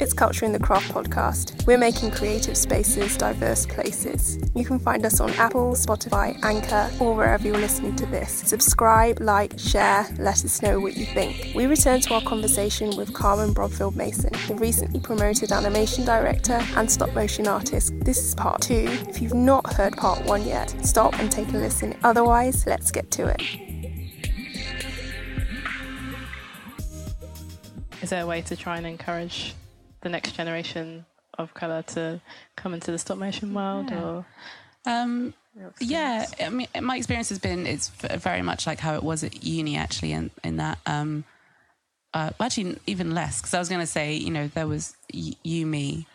[0.00, 1.66] It's Culture in the Craft podcast.
[1.66, 4.38] We're making creative spaces diverse places.
[4.54, 8.32] You can find us on Apple, Spotify, Anchor, or wherever you're listening to this.
[8.32, 11.54] Subscribe, like, share, let us know what you think.
[11.54, 16.90] We return to our conversation with Carmen Brodfield Mason, the recently promoted animation director and
[16.90, 17.92] stop motion artist.
[18.00, 18.86] This is part two.
[19.06, 21.94] If you've not heard part one yet, stop and take a listen.
[22.04, 23.42] Otherwise, let's get to it.
[28.00, 29.54] Is there a way to try and encourage
[30.02, 31.04] the next generation
[31.38, 32.20] of color to
[32.56, 34.02] come into the stop motion world Yeah.
[34.02, 34.24] or
[34.86, 35.34] Um,
[35.80, 36.26] yeah.
[36.40, 39.76] I mean, my experience has been it's very much like how it was at uni
[39.76, 40.78] actually, in in that.
[40.86, 41.24] Um,
[42.14, 45.34] uh, actually, even less because I was going to say, you know, there was y-
[45.44, 46.06] you, me,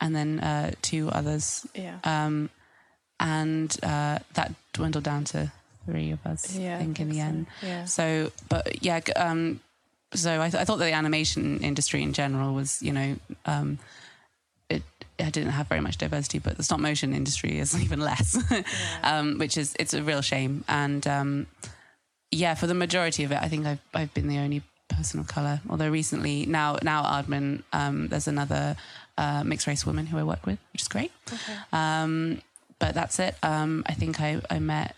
[0.00, 2.50] and then uh, two others, yeah um,
[3.18, 5.50] and uh, that dwindled down to
[5.86, 6.56] three of us.
[6.56, 7.22] Yeah, I think in the so.
[7.22, 7.46] end.
[7.62, 9.60] yeah So, but yeah, um,
[10.14, 13.78] so I, th- I thought that the animation industry in general was, you know, um,
[14.68, 14.82] it,
[15.18, 18.36] it didn't have very much diversity, but the stop motion industry is even less,
[19.02, 20.64] um, which is it's a real shame.
[20.68, 21.46] And um,
[22.30, 25.28] yeah, for the majority of it, I think I've I've been the only person of
[25.28, 25.60] color.
[25.68, 28.76] Although recently, now now at Aardman, um, there's another
[29.16, 31.12] uh, mixed race woman who I work with, which is great.
[31.72, 32.42] Um,
[32.78, 33.36] but that's it.
[33.42, 34.96] Um, I think I I met.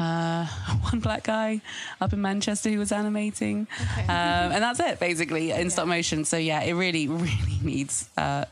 [0.00, 0.46] Uh,
[0.90, 1.60] one black guy
[2.00, 3.66] up in Manchester who was animating,
[3.98, 6.24] um, and that's it basically in stop motion.
[6.24, 8.46] So yeah, it really, really needs uh,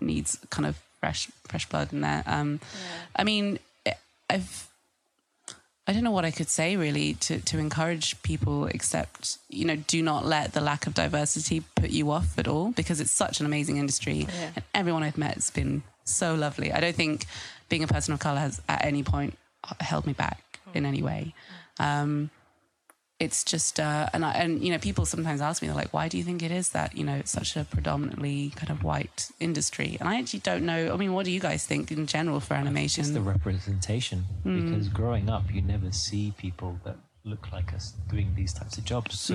[0.00, 2.22] needs kind of fresh fresh blood in there.
[2.26, 2.60] Um,
[3.16, 3.58] I mean,
[4.28, 4.68] I've
[5.86, 9.76] I don't know what I could say really to to encourage people, except you know,
[9.76, 13.40] do not let the lack of diversity put you off at all because it's such
[13.40, 14.50] an amazing industry, Yeah.
[14.56, 16.72] and everyone I've met has been so lovely.
[16.72, 17.24] I don't think
[17.70, 19.38] being a person of color has at any point
[19.80, 20.42] held me back
[20.74, 21.34] in any way.
[21.78, 22.30] Um,
[23.18, 26.08] it's just uh, and I, and you know people sometimes ask me they're like why
[26.08, 29.28] do you think it is that you know it's such a predominantly kind of white
[29.38, 32.40] industry and I actually don't know I mean what do you guys think in general
[32.40, 34.54] for animation It's the representation Hmm.
[34.64, 38.84] because growing up, you never see people that look like us doing these types of
[38.86, 39.20] jobs.
[39.20, 39.34] So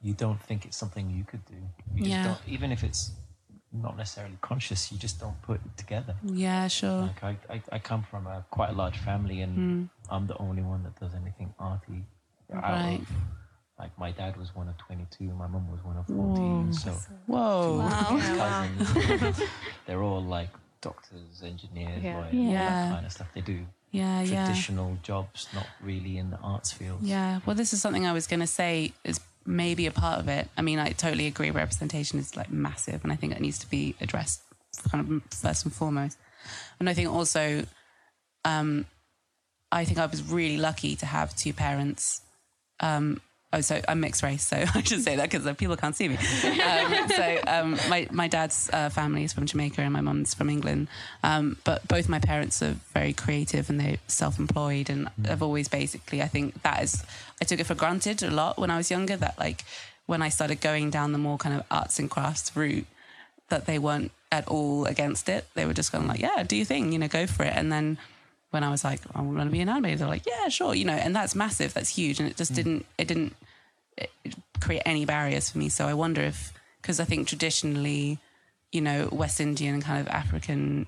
[0.00, 1.54] you don't think it's something you could do.
[1.94, 2.06] You just Hmm.
[2.08, 2.24] Yeah.
[2.24, 3.10] don't, even if it's
[3.72, 6.14] not necessarily conscious, you just don't put it together.
[6.24, 9.84] yeah sure Like I, I, I come from a quite a large family, and Hmm.
[10.14, 12.04] I'm the only one that does anything arty.
[12.50, 13.00] Right.
[13.00, 13.08] of-
[13.78, 16.72] like my dad was one of 22, my mum was one of 14.
[16.72, 16.92] So
[17.26, 19.40] whoa my cousins,
[19.86, 20.50] they're all like
[20.80, 22.18] doctors, engineers, Yeah.
[22.18, 22.68] lawyers, Yeah.
[22.68, 23.28] that kind of stuff.
[23.34, 26.98] They do yeah yeah traditional jobs, not really in the arts field.
[27.02, 30.28] Yeah, well, this is something I was going to say is maybe a part of
[30.28, 30.48] it.
[30.56, 31.50] I mean, I totally agree.
[31.50, 34.42] Representation is like massive, and I think it needs to be addressed
[34.90, 36.18] kind of first and foremost.
[36.80, 37.64] And I think also,
[38.44, 38.86] um,
[39.70, 42.22] I think I was really lucky to have two parents.
[42.80, 43.20] Um,
[43.52, 46.16] oh, so I'm mixed race, so I should say that because people can't see me.
[46.16, 50.48] Um, so um, my my dad's uh, family is from Jamaica and my mum's from
[50.48, 50.88] England.
[51.22, 56.22] Um, but both my parents are very creative and they're self-employed and have always basically.
[56.22, 57.04] I think that is
[57.40, 59.16] I took it for granted a lot when I was younger.
[59.16, 59.64] That like
[60.06, 62.86] when I started going down the more kind of arts and crafts route,
[63.48, 65.46] that they weren't at all against it.
[65.54, 67.52] They were just going like, yeah, do your thing, you know, go for it.
[67.54, 67.98] And then
[68.50, 70.84] when I was like, I want to be an animator, they're like, yeah, sure, you
[70.84, 73.34] know, and that's massive, that's huge, and it just didn't, it didn't
[74.60, 75.68] create any barriers for me.
[75.68, 78.18] So I wonder if, because I think traditionally,
[78.70, 80.86] you know, West Indian kind of African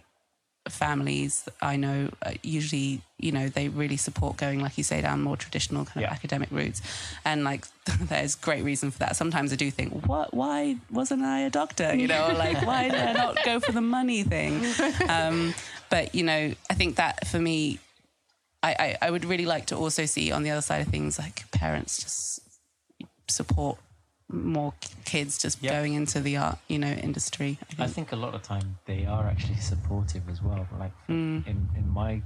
[0.69, 5.21] families I know uh, usually, you know, they really support going, like you say, down
[5.21, 6.13] more traditional kind of Yeah.
[6.15, 6.81] academic routes,
[7.25, 7.67] and like
[8.01, 9.17] there's great reason for that.
[9.17, 10.33] Sometimes I do think, what?
[10.33, 11.95] Why wasn't I a doctor?
[11.95, 14.63] You know, like why did I not go for the money thing?
[15.09, 15.55] Um,
[15.91, 17.79] but you know, I think that for me,
[18.63, 18.73] I,
[19.03, 21.51] I, I would really like to also see on the other side of things, like
[21.51, 22.41] parents just
[23.29, 23.79] support
[24.29, 24.73] more
[25.05, 25.73] kids just Yeah.
[25.73, 27.59] going into the art, you know, industry.
[27.63, 27.95] I I think.
[27.95, 30.67] think a lot of time they are actually supportive as well.
[30.79, 31.47] Like Mm.
[31.47, 32.23] in in my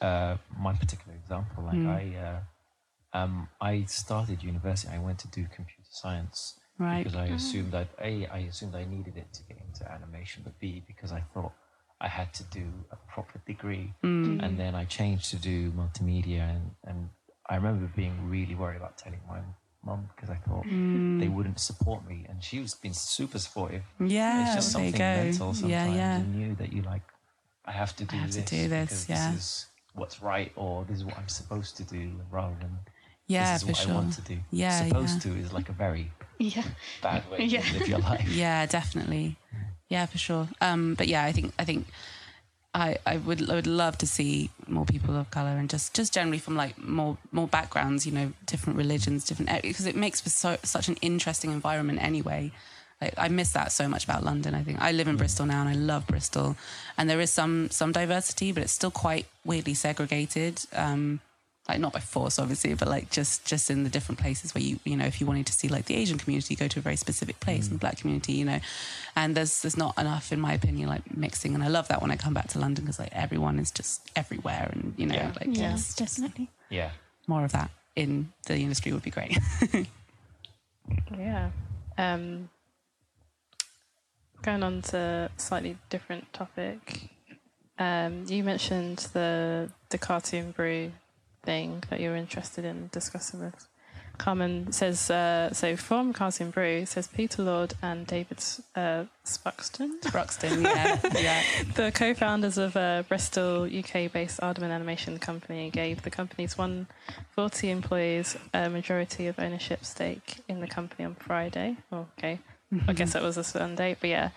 [0.00, 1.88] uh, my particular example, like Mm.
[2.00, 2.40] I uh,
[3.18, 4.92] um, I started university.
[4.94, 7.02] I went to do computer science Right.
[7.04, 10.58] because I assumed that a I assumed I needed it to get into animation, but
[10.60, 11.52] b because I thought
[12.00, 14.38] I had to do a proper degree, Mm.
[14.44, 17.08] and then I changed to do multimedia, and and
[17.50, 19.40] I remember being really worried about telling my
[19.84, 21.20] mum because I thought Mm.
[21.20, 24.90] they wouldn't support me, and she was being super supportive Yeah, it's just there you
[24.92, 25.22] something go.
[25.24, 25.70] mental sometimes.
[25.70, 26.18] Yeah, yeah.
[26.18, 27.02] You knew that you like,
[27.64, 28.50] I have to do have to this.
[28.50, 29.32] do this, because yeah.
[29.32, 32.78] This is what's right, or this is what I'm supposed to do, rather than
[33.26, 33.92] Yeah, this is for what sure.
[33.92, 34.38] I want to do.
[34.50, 35.32] Yeah, supposed yeah.
[35.32, 36.64] to is like a very yeah
[37.02, 37.62] bad way Yeah.
[37.62, 38.28] to live your life.
[38.28, 39.36] Yeah, definitely.
[39.88, 40.48] Yeah, for sure.
[40.60, 41.86] Um, but yeah, I think I think
[42.74, 46.12] I, I would I would love to see more people of color and just just
[46.12, 50.28] generally from like more more backgrounds, you know, different religions, different because it makes for
[50.28, 52.52] so, such an interesting environment anyway.
[53.00, 54.54] like, I miss that so much about London.
[54.54, 56.56] I think I live in Bristol now, and I love Bristol,
[56.98, 60.60] and there is some some diversity, but it's still quite weirdly segregated.
[60.74, 61.20] Um,
[61.68, 64.78] like not by force obviously but like just just in the different places where you
[64.84, 66.96] you know if you wanted to see like the asian community go to a very
[66.96, 68.58] specific place and the black community you know
[69.14, 72.10] and there's there's not enough in my opinion like mixing and i love that when
[72.10, 75.32] i come back to london because like everyone is just everywhere and you know Yeah.
[75.38, 76.48] like Yes, definitely.
[76.70, 76.90] Yeah.
[77.26, 79.36] more of that in the industry would be great
[81.18, 81.50] Yeah.
[81.98, 82.48] Um,
[84.42, 84.96] going on to
[85.36, 87.10] a slightly different topic.
[87.78, 90.92] Um, you mentioned the the cartoon brew
[91.48, 93.66] thing that you're interested in discussing with
[94.18, 94.70] Carmen.
[94.70, 96.84] Says uh, so from Cartoon Brew.
[96.84, 98.38] Says Peter Lord and David
[98.76, 99.92] uh, Sproxton,
[100.62, 101.42] yeah yeah
[101.74, 108.68] the co-founders of a Bristol UK-based Aardman animation company, gave the company's 140 employees a
[108.68, 111.76] majority of ownership stake in the company on Friday.
[111.90, 112.40] Oh, okay,
[112.86, 114.30] I guess that was a Sunday, but yeah,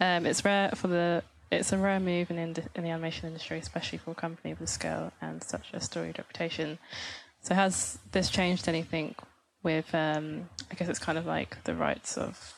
[0.00, 1.22] um, it's rare for the.
[1.56, 4.66] It's a rare move in, in the animation industry, especially for a company of the
[4.66, 6.78] scale and such a storied reputation.
[7.42, 9.14] So, has this changed anything
[9.62, 9.94] with?
[9.94, 12.54] Um, I guess it's kind of like the rights of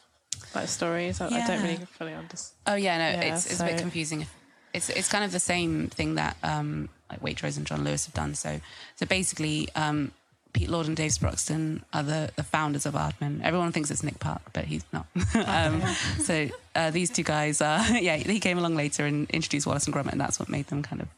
[0.55, 1.21] like stories.
[1.21, 2.57] I, I don't really fully understand.
[2.67, 4.27] Oh yeah, no, Yeah, it's it's a bit confusing.
[4.75, 8.15] It's it's kind of the same thing that um, like Waitrose and John Lewis have
[8.15, 8.35] done.
[8.35, 8.61] So
[8.97, 10.13] so basically, um,
[10.53, 13.43] Pete Lord and Dave Sproxton are the, the founders of Aardman.
[13.43, 15.07] Everyone thinks it's Nick Park, but he's not.
[15.47, 15.83] um,
[16.21, 18.17] so uh, these two guys are yeah.
[18.17, 21.03] He came along later and introduced Wallace and Gromit, and that's what made them kind
[21.03, 21.09] of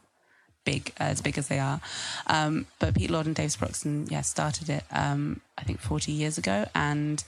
[0.63, 1.81] big uh, as big as they are.
[2.27, 6.37] Um, but Pete Lord and Dave Sproxton, yeah, started it um, I think 40 years
[6.37, 7.23] ago, and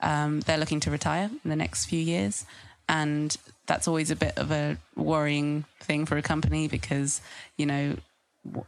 [0.00, 2.46] um, they're looking to retire in the next few years.
[2.88, 7.20] And that's always a bit of a worrying thing for a company because
[7.56, 7.96] you know,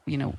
[0.06, 0.34] you know,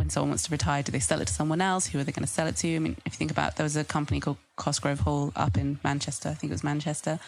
[0.00, 1.86] when someone wants to retire, do they sell it to someone else?
[1.86, 2.74] Who are they going to sell it to?
[2.74, 5.78] I mean, if you think about, there was a company called Cosgrove Hall up in
[5.84, 6.30] Manchester.
[6.30, 7.20] I think it was Manchester,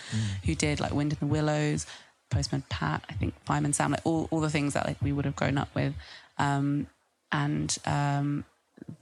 [0.46, 1.84] who did like Wind in the Willows,
[2.30, 3.04] Postman Pat.
[3.10, 5.58] I think Fireman Sam, like all all the things that like we would have grown
[5.58, 5.92] up with,
[6.38, 6.86] um,
[7.30, 8.46] and um,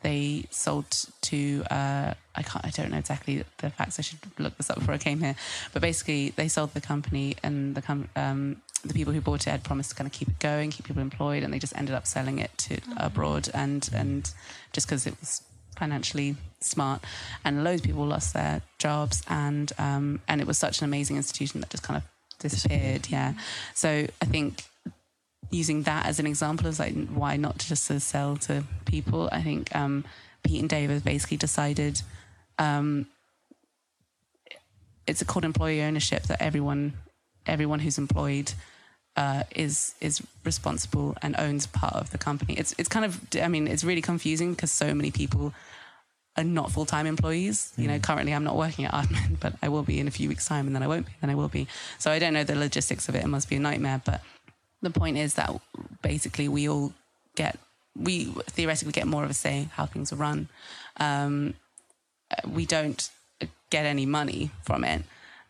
[0.02, 0.86] they sold
[1.22, 3.98] to uh, I can't I don't know exactly the facts.
[3.98, 5.36] I should look this up before I came here.
[5.72, 9.50] But basically, they sold the company, and the com- um, the people who bought it
[9.50, 11.94] had promised to kind of keep it going, keep people employed, and they just ended
[11.94, 14.32] up selling it to abroad, and and
[14.72, 15.42] just because it was
[15.76, 17.02] financially smart,
[17.44, 21.16] and loads of people lost their jobs, and um, and it was such an amazing
[21.16, 22.04] institution that just kind of
[22.38, 23.08] disappeared.
[23.10, 23.34] Yeah,
[23.74, 24.64] so I think
[25.50, 29.28] using that as an example is like why not just to sell to people.
[29.32, 30.04] I think um,
[30.42, 32.02] Pete and Dave have basically decided
[32.58, 33.06] um,
[35.06, 36.94] it's called employee ownership that everyone
[37.46, 38.52] everyone who's employed
[39.16, 42.54] uh, is is responsible and owns part of the company.
[42.54, 45.52] It's it's kind of I mean it's really confusing because so many people
[46.36, 47.72] are not full time employees.
[47.76, 50.28] You know, currently I'm not working at Aardman, but I will be in a few
[50.28, 51.66] weeks' time, and then I won't be, then I will be.
[51.98, 53.24] So I don't know the logistics of it.
[53.24, 54.00] It must be a nightmare.
[54.04, 54.22] But
[54.82, 55.50] the point is that
[56.02, 56.92] basically we all
[57.34, 57.58] get
[57.96, 60.48] we theoretically get more of a say how things are run.
[60.96, 61.54] Um,
[62.48, 63.10] we don't
[63.70, 65.02] get any money from it.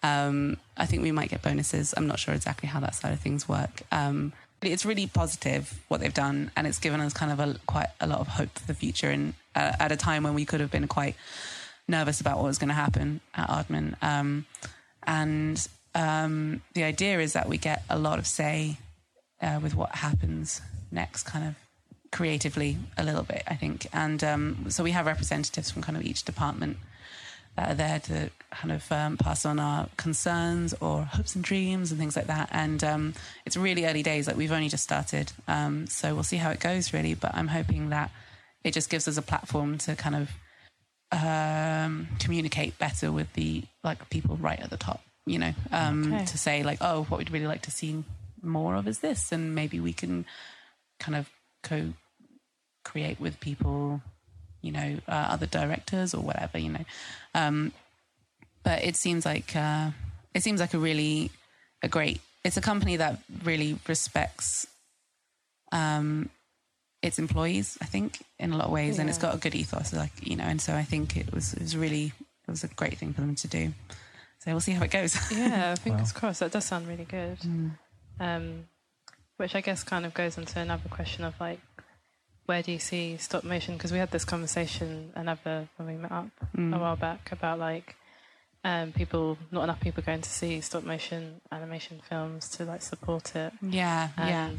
[0.02, 1.92] Um, I think we might get bonuses.
[1.96, 3.82] I'm not sure exactly how that side of things work.
[3.92, 7.58] Um, but it's really positive what they've done, and it's given us kind of a
[7.66, 9.10] quite a lot of hope for the future.
[9.10, 11.16] And uh, at a time when we could have been quite
[11.88, 14.46] nervous about what was going to happen at Aardman, um,
[15.06, 18.76] and um, the idea is that we get a lot of say
[19.42, 21.54] uh, with what happens next, kind of
[22.12, 23.86] creatively a little bit, I think.
[23.92, 26.76] And um, so we have representatives from kind of each department
[27.56, 31.90] that are there to kind of um, pass on our concerns or hopes and dreams
[31.90, 32.48] and things like that.
[32.52, 35.32] And um, it's really early days, like we've only just started.
[35.48, 37.14] Um, so we'll see how it goes, really.
[37.14, 38.10] But I'm hoping that
[38.64, 40.30] it just gives us a platform to kind of
[41.12, 46.24] um, communicate better with the like people right at the top, you know, um, Okay.
[46.26, 48.04] to say like, oh, what we'd really like to see
[48.42, 50.24] more of is this, and maybe we can
[50.98, 51.30] kind of
[51.62, 51.92] co
[52.84, 54.00] create with people,
[54.62, 56.84] you know, uh, other directors or whatever, you know.
[57.34, 57.72] Um,
[58.62, 59.90] but it seems like uh,
[60.34, 61.30] it seems like a really
[61.82, 62.20] a great.
[62.44, 64.66] It's a company that really respects
[65.72, 66.30] um,
[67.02, 67.78] its employees.
[67.80, 70.36] I think in a lot of ways, and it's got a good ethos, like you
[70.36, 70.44] know.
[70.44, 72.12] And so I think it was it was really
[72.46, 73.72] it was a great thing for them to do.
[74.38, 75.16] So we'll see how it goes.
[75.30, 76.40] Yeah, fingers crossed.
[76.40, 77.38] That does sound really good.
[77.40, 77.72] Mm.
[78.20, 78.68] Um,
[79.38, 81.60] which I guess kind of goes into another question of like,
[82.46, 83.74] where do you see stop motion?
[83.76, 86.76] Because we had this conversation another when we met up Mm.
[86.76, 87.96] a while back about like
[88.62, 93.34] um, people, not enough people going to see stop motion animation films to like support
[93.34, 93.52] it.
[93.62, 94.50] yeah, yeah.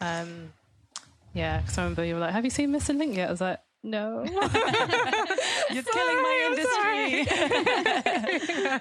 [0.00, 0.52] Um,
[1.34, 3.40] yeah, because I remember you were like, "Have you seen Missing Link yet?" I was
[3.42, 4.24] like, No.
[4.24, 7.24] You're killing my industry.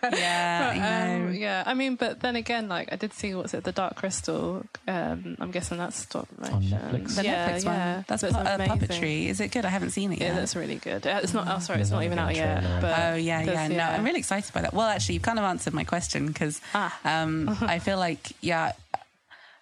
[0.20, 3.64] yeah, But, um, yeah, I mean, but then again, like I did see what's it,
[3.64, 4.66] the Dark Crystal.
[4.88, 6.64] Um, I'm guessing that's stop motion.
[6.64, 7.16] Netflix?
[7.16, 8.06] The yeah, Netflix yeah, one.
[8.08, 8.78] That's That's pu- uh, amazing.
[8.80, 9.26] puppetry.
[9.28, 9.66] Is it good?
[9.66, 10.36] I haven't seen it Yeah, yet.
[10.36, 11.08] that's really good.
[11.08, 11.48] Uh, It's not.
[11.50, 12.62] Oh, sorry, it's not even out yet.
[12.82, 13.68] But Oh yeah, yeah.
[13.70, 14.74] No, I'm really excited by that.
[14.74, 16.98] Well, actually, you've kind of answered my question because Ah.
[17.06, 18.74] um, I feel like yeah.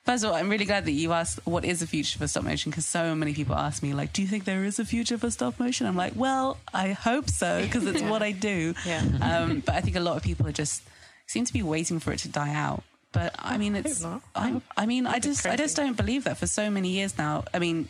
[0.07, 2.45] First of all, I'm really glad that you asked what is the future for stop
[2.45, 5.17] motion because so many people ask me like, "Do you think there is a future
[5.17, 9.03] for stop motion?" I'm like, "Well, I hope so because it's what I do." Yeah.
[9.21, 10.81] Um, but I think a lot of people are just
[11.25, 12.83] seem to be waiting for it to die out.
[13.11, 14.01] But I mean, it's.
[14.01, 14.21] not.
[14.33, 17.17] I, I mean, I That'd just, I just don't believe that for so many years
[17.17, 17.43] now.
[17.53, 17.89] I mean,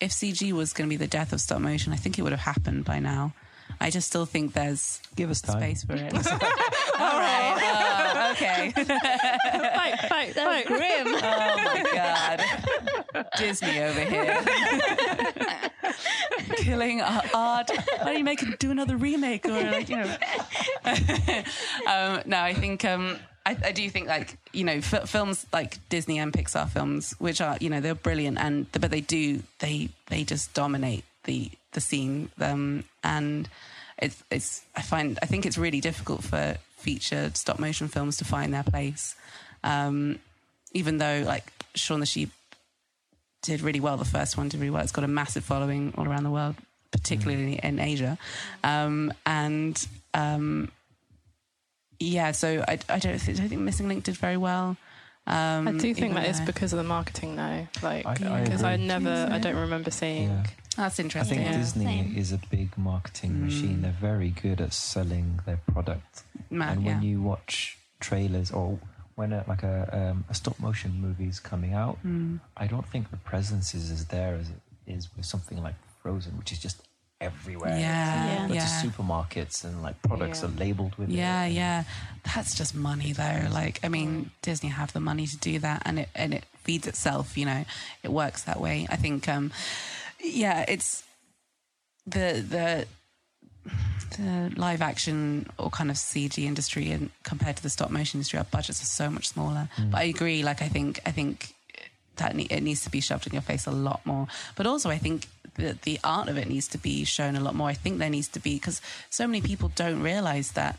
[0.00, 2.32] if CG was going to be the death of stop motion, I think it would
[2.32, 3.34] have happened by now.
[3.80, 5.58] I just still think there's Give us time.
[5.60, 6.12] space for it.
[6.16, 7.58] All right.
[7.62, 7.97] Uh,
[8.42, 8.70] okay.
[8.84, 10.66] fight, fight, fight.
[10.66, 11.06] Grim.
[11.20, 13.26] Oh my god.
[13.36, 14.44] Disney over here.
[16.56, 17.70] Killing our art.
[17.70, 20.16] Why don't you make it do another remake or like, you know.
[21.86, 25.78] um, no, I think um I, I do think like you know f- films like
[25.88, 29.88] Disney and Pixar films, which are you know they're brilliant and but they do they
[30.08, 33.48] they just dominate the the scene um, and
[33.98, 38.24] it's it's I find I think it's really difficult for feature stop motion films to
[38.24, 39.14] find their place.
[39.64, 40.18] Um,
[40.72, 42.30] even though like Shaun the Sheep
[43.42, 44.82] did really well, the first one did really well.
[44.82, 46.56] It's got a massive following all around the world,
[46.90, 48.18] particularly in Asia,
[48.64, 50.70] um, and um,
[51.98, 52.32] yeah.
[52.32, 54.76] So I, I don't think, I don't think Missing Link did very well.
[55.26, 57.68] Um, I do think that that is though- because of the marketing now.
[57.82, 58.86] Like, I- I because I, agree.
[58.86, 60.28] never, I don't remember seeing.
[60.30, 60.44] Yeah.
[60.78, 61.38] That's interesting.
[61.40, 61.58] I think Yeah.
[61.62, 62.16] Disney Same.
[62.16, 63.82] is a big marketing machine.
[63.82, 66.22] They're very good at selling their product.
[66.50, 67.08] Ma- and when yeah.
[67.10, 68.78] you watch trailers or
[69.16, 69.76] when a, like a,
[70.10, 72.40] um, a stop motion movie is coming out, Mm.
[72.56, 76.38] I don't think the presence is as there as it is with something like Frozen,
[76.38, 76.78] which is just
[77.20, 77.76] everywhere.
[77.76, 78.64] Yeah, But yeah.
[78.64, 80.48] to supermarkets and like products Yeah.
[80.48, 81.52] are labeled with Yeah, it.
[81.52, 81.82] yeah.
[81.82, 81.84] yeah.
[82.34, 83.48] That's just money though.
[83.50, 83.90] Like I Mm.
[83.90, 87.44] mean, Disney have the money to do that and it and it feeds itself, you
[87.44, 87.64] know.
[88.04, 88.86] It works that way.
[88.88, 89.50] I think um
[90.20, 91.02] yeah, it's
[92.06, 92.86] the the
[94.16, 98.38] the live action or kind of CG industry and compared to the stop motion industry,
[98.38, 99.68] our budgets are so much smaller.
[99.76, 99.90] Mm.
[99.90, 101.54] But I agree, like I think I think
[102.16, 104.26] that ne- it needs to be shoved in your face a lot more.
[104.56, 107.54] But also, I think that the art of it needs to be shown a lot
[107.54, 107.68] more.
[107.68, 110.78] I think there needs to be because so many people don't realize that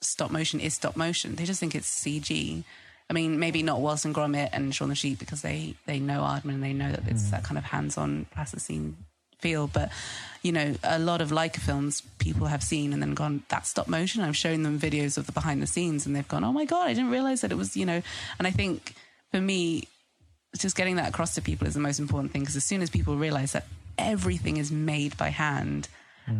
[0.00, 1.36] stop motion is stop motion.
[1.36, 2.64] They just think it's CG.
[3.10, 6.20] I mean, maybe not Wallace and Gromit and Shaun the Sheep because they they know
[6.20, 8.96] Aardman and they know that it's that kind of hands-on plasticine
[9.40, 9.66] feel.
[9.66, 9.90] But
[10.42, 13.88] you know, a lot of Laika films people have seen and then gone, "That's stop
[13.88, 16.64] motion." I've shown them videos of the behind the scenes and they've gone, "Oh my
[16.64, 18.02] god, I didn't realize that it was." You know,
[18.38, 18.94] and I think
[19.30, 19.86] for me,
[20.56, 22.90] just getting that across to people is the most important thing because as soon as
[22.90, 23.66] people realize that
[23.98, 25.88] everything is made by hand.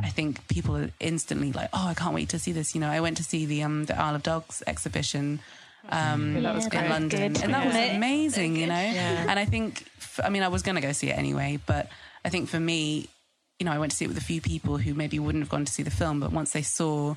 [0.03, 2.89] I think people are instantly like, "Oh, I can't wait to see this." You know,
[2.89, 5.41] I went to see the um the Isle of Dogs exhibition
[5.89, 7.43] um, Yeah, that was in London, good.
[7.45, 8.57] and that was amazing.
[8.57, 9.27] You know, Yeah.
[9.29, 9.85] and I think,
[10.23, 11.89] I mean, I was going to go see it anyway, but
[12.25, 13.09] I think for me,
[13.59, 15.49] you know, I went to see it with a few people who maybe wouldn't have
[15.51, 17.15] gone to see the film, but once they saw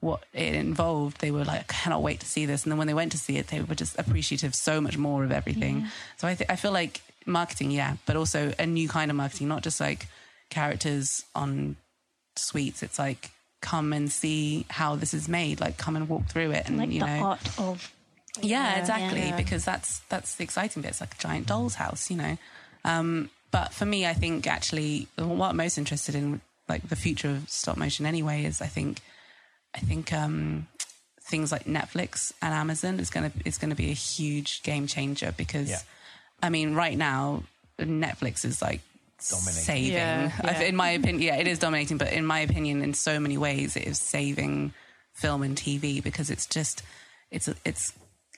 [0.00, 2.62] what it involved, they were like, I cannot wait to see this.
[2.64, 5.24] And then when they went to see it, they were just appreciative so much more
[5.24, 5.88] of everything.
[6.16, 9.48] So I, th- I feel like marketing, yeah, but also a new kind of marketing,
[9.48, 10.06] not just like
[10.48, 11.76] characters on
[12.36, 12.82] sweets.
[12.82, 15.60] It's like, come and see how this is made.
[15.60, 16.66] Like, come and walk through it.
[16.66, 17.92] And, like you the know, art of
[18.42, 18.80] yeah, Yeah.
[18.80, 19.20] exactly.
[19.28, 19.36] Yeah.
[19.36, 20.90] Because that's that's the exciting bit.
[20.90, 22.38] It's like a giant doll's house, you know.
[22.84, 27.30] Um, but for me, I think actually what I'm most interested in, like the future
[27.30, 29.00] of stop motion anyway, is I think
[29.74, 30.68] I think um,
[31.22, 35.68] things like Netflix and Amazon is gonna is gonna be a huge game changer because
[35.70, 35.80] Yeah.
[36.42, 37.42] I mean right now
[37.78, 38.80] Netflix is like
[39.28, 39.62] Dominating.
[39.64, 39.92] saving.
[39.92, 40.60] Yeah, yeah.
[40.62, 41.98] In my opinion, yeah, it is dominating.
[41.98, 44.72] But in my opinion, in so many ways, it is saving
[45.12, 46.82] film and TV because it's just
[47.30, 47.92] it's it's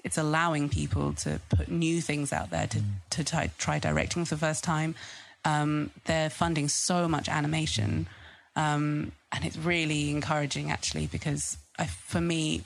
[0.04, 4.34] it's allowing people to put new things out there to to try, try directing for
[4.34, 4.94] the first time.
[5.44, 8.06] Um, they're funding so much animation,
[8.56, 12.62] um, and it's really encouraging actually because I, for me,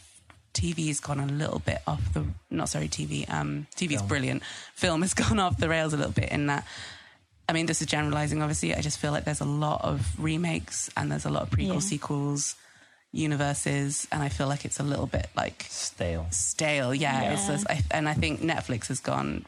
[0.53, 3.29] TV has gone a little bit off the not sorry TV.
[3.33, 4.09] Um, TV is Film.
[4.09, 4.43] brilliant.
[4.75, 6.67] Film has gone off the rails a little bit in that.
[7.49, 8.43] I mean, this is generalizing.
[8.43, 11.51] Obviously, I just feel like there's a lot of remakes and there's a lot of
[11.51, 11.79] prequel, Yeah.
[11.79, 12.57] sequels,
[13.17, 16.27] universes, and I feel like it's a little bit like Stale.
[16.31, 16.95] stale.
[16.95, 19.45] Yeah, It's just, I, and I think Netflix has gone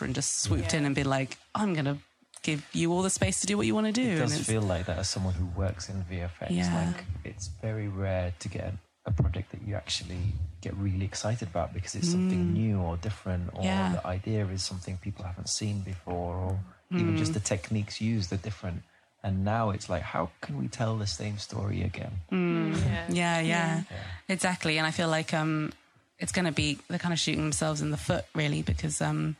[0.00, 1.98] and just swooped in and been like, I'm gonna
[2.42, 4.08] give you all the space to do what you want to do.
[4.08, 6.50] It does it's- feel like that as someone who works in VFX.
[6.50, 6.92] Yeah.
[6.94, 8.64] Like it's very rare to get
[9.06, 10.18] a, a project that you actually
[10.60, 13.64] get really excited about because it's something new or different, or Mm.
[13.64, 13.92] Yeah.
[13.96, 16.60] the idea is something people haven't seen before, or
[16.92, 17.34] even just Mm.
[17.34, 18.82] the techniques used are different.
[19.22, 22.12] And now it's like, how can we tell the same story again?
[22.30, 22.76] Mm.
[22.84, 23.04] Yeah.
[23.08, 23.96] Yeah, yeah, Yeah.
[24.28, 24.78] exactly.
[24.78, 25.72] And I feel like um,
[26.18, 29.36] it's going to be they're kind of shooting themselves in the foot, really, because um,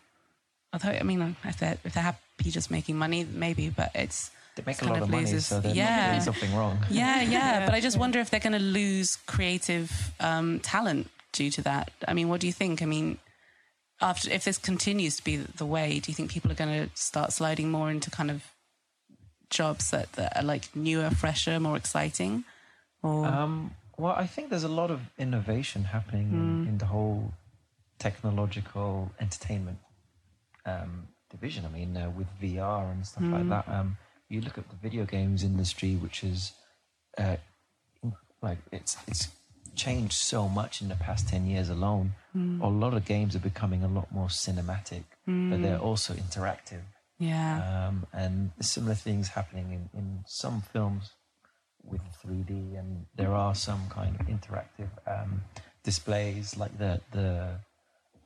[0.72, 4.62] although I mean, if they're if they're happy just making money, maybe, but it's They
[4.66, 6.10] make It's a lot kind of of money, loses- so they're yeah.
[6.10, 6.78] doing something wrong.
[6.90, 7.30] yeah, yeah.
[7.30, 11.62] Yeah, but I just wonder if they're going to lose creative um, talent due to
[11.62, 11.90] that.
[12.08, 12.82] I mean, what do you think?
[12.82, 13.18] I mean,
[14.00, 16.90] after if this continues to be the way, do you think people are going to
[16.96, 18.42] start sliding more into kind of
[19.50, 22.44] jobs that, that are like newer, fresher, more exciting?
[23.02, 27.32] Or Um, well, I think there's a lot of innovation happening in, in the whole
[27.98, 29.78] technological entertainment
[30.64, 31.64] um, division.
[31.64, 33.68] I mean, uh, with VR and stuff like that.
[33.68, 33.96] Um,
[34.28, 36.52] you look at the video games industry, which is
[37.16, 37.36] uh,
[38.42, 39.28] like it's it's
[39.74, 42.12] changed so much in the past ten years alone.
[42.62, 45.04] A lot of games are becoming a lot more cinematic,
[45.50, 46.82] but they're also interactive.
[47.18, 51.10] Yeah, Um, and similar things happening in, in some films
[51.82, 55.42] with 3D, and there are some kind of interactive um,
[55.82, 57.60] displays like the the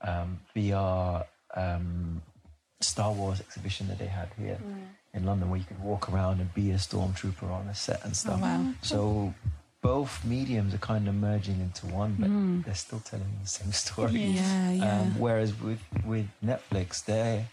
[0.03, 2.23] um, VR um,
[2.81, 4.59] Star Wars exhibition that they had here
[5.13, 8.17] in London, where you could walk around and be a stormtrooper on a set and
[8.17, 8.41] stuff.
[8.41, 8.73] wow.
[8.83, 9.35] So
[9.83, 14.13] both mediums are kind of merging into one, but they're still telling the same story.
[14.13, 15.01] yeah, yeah.
[15.01, 17.47] Um, whereas with with Netflix, they,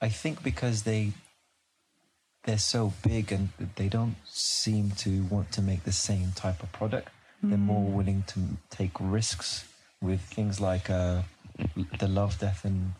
[0.00, 1.12] I think because they
[2.44, 6.72] they're so big and they don't seem to want to make the same type of
[6.72, 7.08] product.
[7.42, 7.94] They're more hmm.
[7.94, 8.40] willing to
[8.70, 9.64] take risks
[10.00, 11.22] with things like uh,
[11.98, 12.94] the Love, Death, and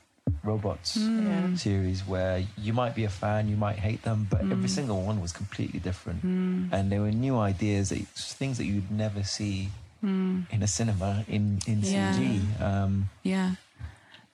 [0.44, 1.26] Robots hmm.
[1.26, 1.56] Yeah.
[1.56, 4.66] series, where you might be a fan, you might hate them, but every hmm.
[4.66, 9.24] single one was completely different, and there were new ideas, that, things that you'd never
[9.24, 9.70] see
[10.02, 12.14] in a cinema in in Yeah.
[12.14, 12.60] CG.
[12.60, 13.56] Um, Yeah.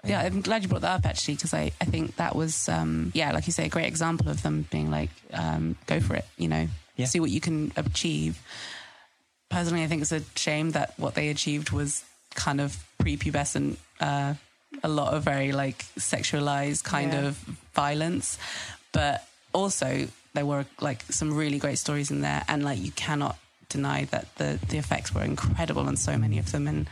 [0.07, 3.11] Yeah, I'm glad you brought that up actually, because I, I think that was, um,
[3.15, 6.27] yeah, like you say, a great example of them being like, um, go for it,
[6.37, 7.07] you know, Yeah.
[7.07, 8.39] see what you can achieve.
[9.51, 14.35] Personally, I think it's a shame that what they achieved was kind of prepubescent, uh,
[14.83, 17.27] a lot of very like sexualized kind Yeah.
[17.27, 17.37] of
[17.75, 18.39] violence.
[18.93, 23.37] But also, there were like some really great stories in there, and like you cannot
[23.69, 26.67] deny that the, the effects were incredible on so many of them.
[26.67, 26.89] And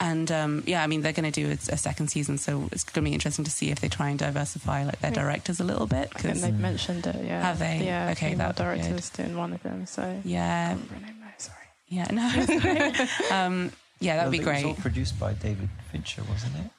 [0.00, 2.84] and um, yeah, I mean, they're going to do a, a second season, so it's
[2.84, 5.64] going to be interesting to see if they try and diversify like their directors a
[5.64, 6.10] little bit.
[6.14, 7.24] I think 'cause- they've mentioned it.
[7.24, 7.42] Yeah.
[7.42, 7.84] Have they?
[7.84, 8.10] Yeah.
[8.10, 8.62] Okay, female that'd good.
[8.82, 9.86] directors doing one of them.
[9.86, 10.20] So.
[10.24, 11.68] yeah, Can't remember her name, no, sorry.
[11.88, 12.98] yeah,
[13.30, 14.64] no, um, yeah, that would be great.
[14.64, 16.70] It was all produced by David Fincher, wasn't it?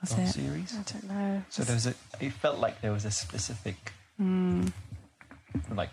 [0.00, 0.28] Was The it?
[0.28, 0.74] series.
[0.76, 1.42] I don't know.
[1.50, 1.94] So there was a.
[2.20, 4.72] It felt like there was a specific Mm,
[5.74, 5.90] like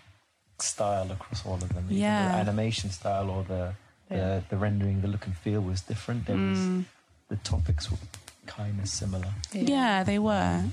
[0.60, 1.86] style across all of them.
[1.90, 2.32] Either Yeah.
[2.32, 3.76] The animation style or the the,
[4.10, 4.42] Yeah.
[4.50, 6.28] the rendering, the look and feel was different.
[6.28, 6.86] There was mm.
[7.30, 7.98] the topics were
[8.46, 9.28] kind of similar.
[9.52, 10.64] Yeah, they were.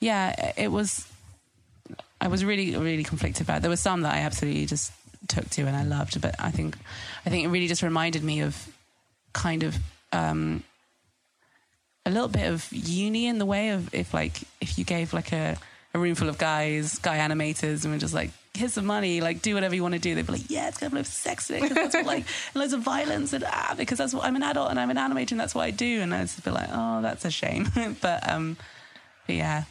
[0.00, 1.06] Yeah, it was.
[2.20, 3.58] I was really, really conflicted about.
[3.58, 3.60] It.
[3.62, 4.92] There were some that I absolutely just
[5.26, 6.76] took to and I loved, but I think,
[7.24, 8.68] I think it really just reminded me of
[9.32, 9.76] kind of
[10.12, 10.62] um,
[12.06, 15.32] a little bit of uni in the way of if like if you gave like
[15.32, 15.56] a,
[15.94, 18.30] a room full of guys, guy animators, and we're just like.
[18.54, 20.16] Here's some money, like do whatever you want to do.
[20.16, 22.06] They'd be like, yeah, it's gonna have loads of sex in it, 'cause that's what
[22.06, 24.90] like and loads of violence and ah, because that's what I'm an adult and I'm
[24.90, 26.00] an animator and that's what I do.
[26.00, 27.68] And I just be like, oh, that's a shame.
[28.00, 28.56] but um,
[29.28, 29.62] but yeah,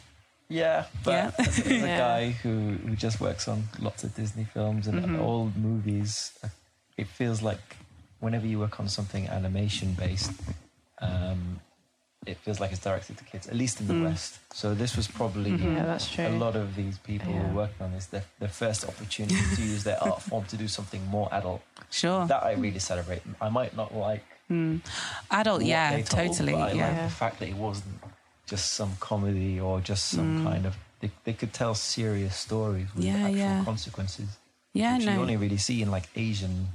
[0.48, 1.30] Yeah, but Yeah.
[1.38, 1.98] as a Yeah.
[1.98, 5.20] guy who, who just works on lots of Disney films and Mhm.
[5.20, 6.48] old movies, uh,
[6.96, 7.76] it feels like
[8.20, 10.32] whenever you work on something animation based,
[11.02, 11.60] um,
[12.28, 14.04] it feels like it's directed to kids, at least in the Mm.
[14.04, 14.38] West.
[14.52, 16.26] So this was probably Yeah, that's true.
[16.26, 19.62] a lot of these people who were working on this, their, their first opportunity to
[19.62, 21.62] use their art form to do something more adult.
[21.90, 22.26] sure.
[22.26, 23.22] That I really celebrate.
[23.40, 24.80] I might not like Mm.
[25.30, 26.52] Adult, what yeah, they told, totally.
[26.52, 26.88] but I Yeah.
[26.88, 28.00] like the fact that it wasn't
[28.46, 30.44] just some comedy or just some Mm.
[30.50, 30.74] kind of.
[31.00, 33.64] They, they could tell serious stories with Yeah, actual yeah.
[33.64, 34.28] consequences,
[34.72, 35.20] Yeah, which you no.
[35.20, 36.68] only really see in like Asian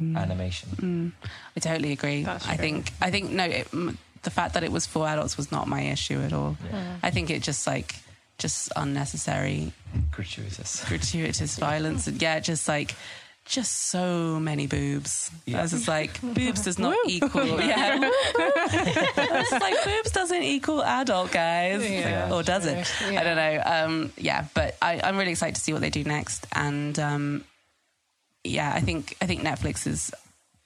[0.00, 0.16] Mm.
[0.16, 0.68] animation.
[0.76, 1.12] Mm.
[1.56, 2.22] I totally agree.
[2.22, 2.64] That's I true.
[2.64, 5.68] think I think no, it, m- the fact that it was for adults was not
[5.68, 6.56] my issue at all.
[6.70, 6.78] Yeah.
[6.80, 6.98] Mm.
[7.02, 7.94] I think it just like
[8.38, 9.72] just unnecessary
[10.10, 10.84] Gratuitous.
[10.84, 12.94] gratuitous violence and yeah, just like
[13.46, 15.30] just so many boobs.
[15.46, 15.60] Yeah.
[15.60, 17.98] I was just like boobs does not equal yeah.
[18.02, 21.88] it's like boobs doesn't equal adult guys.
[21.88, 22.84] Yeah, or does it?
[22.84, 23.16] true.
[23.16, 23.62] I don't know.
[23.64, 26.46] Um, yeah, but I, I'm really excited to see what they do next.
[26.52, 27.44] And um,
[28.44, 30.12] yeah, I think I think Netflix is.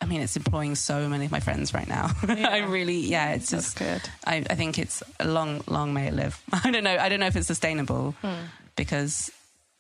[0.03, 2.11] I mean, it's employing so many of my friends right now.
[2.29, 2.71] I Yeah.
[2.71, 3.79] really, yeah, it's That's just.
[3.79, 4.03] good.
[4.27, 6.41] I, I think it's a long, long may it live.
[6.65, 6.97] I don't know.
[6.97, 8.47] I don't know if it's sustainable Hmm.
[8.77, 9.31] because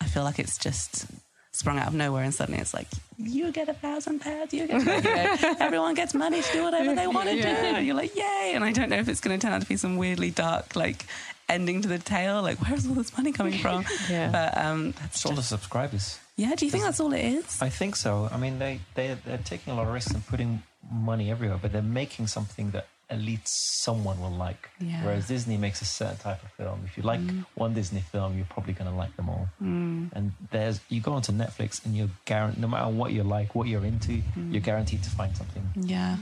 [0.00, 1.06] I feel like it's just
[1.52, 2.86] sprung out of nowhere and suddenly it's like
[3.18, 6.94] you get a thousand pounds, you get, you know, everyone gets money to do whatever
[6.94, 7.78] they want to Yeah.
[7.78, 7.84] do.
[7.84, 8.52] You're like, yay!
[8.54, 10.76] And I don't know if it's going to turn out to be some weirdly dark
[10.76, 11.04] like
[11.48, 12.40] ending to the tale.
[12.42, 13.84] Like, where's all this money coming from?
[14.08, 14.30] Yeah.
[14.30, 16.18] But um, that's It's all the subscribers.
[16.40, 17.60] Yeah, do you think that's all it is?
[17.60, 18.30] I think so.
[18.32, 21.70] I mean, they they they're taking a lot of risks and putting money everywhere, but
[21.70, 24.70] they're making something that at least someone will like.
[24.80, 25.04] Yeah.
[25.04, 26.80] Whereas Disney makes a certain type of film.
[26.86, 27.20] If you like
[27.56, 29.48] one Disney film, you're probably going to like them all.
[29.62, 30.12] Mm.
[30.14, 33.68] And there's you go onto Netflix and you're guaranteed, no matter what you like, what
[33.68, 35.68] you're into, you're guaranteed to find something.
[35.76, 36.16] Yeah,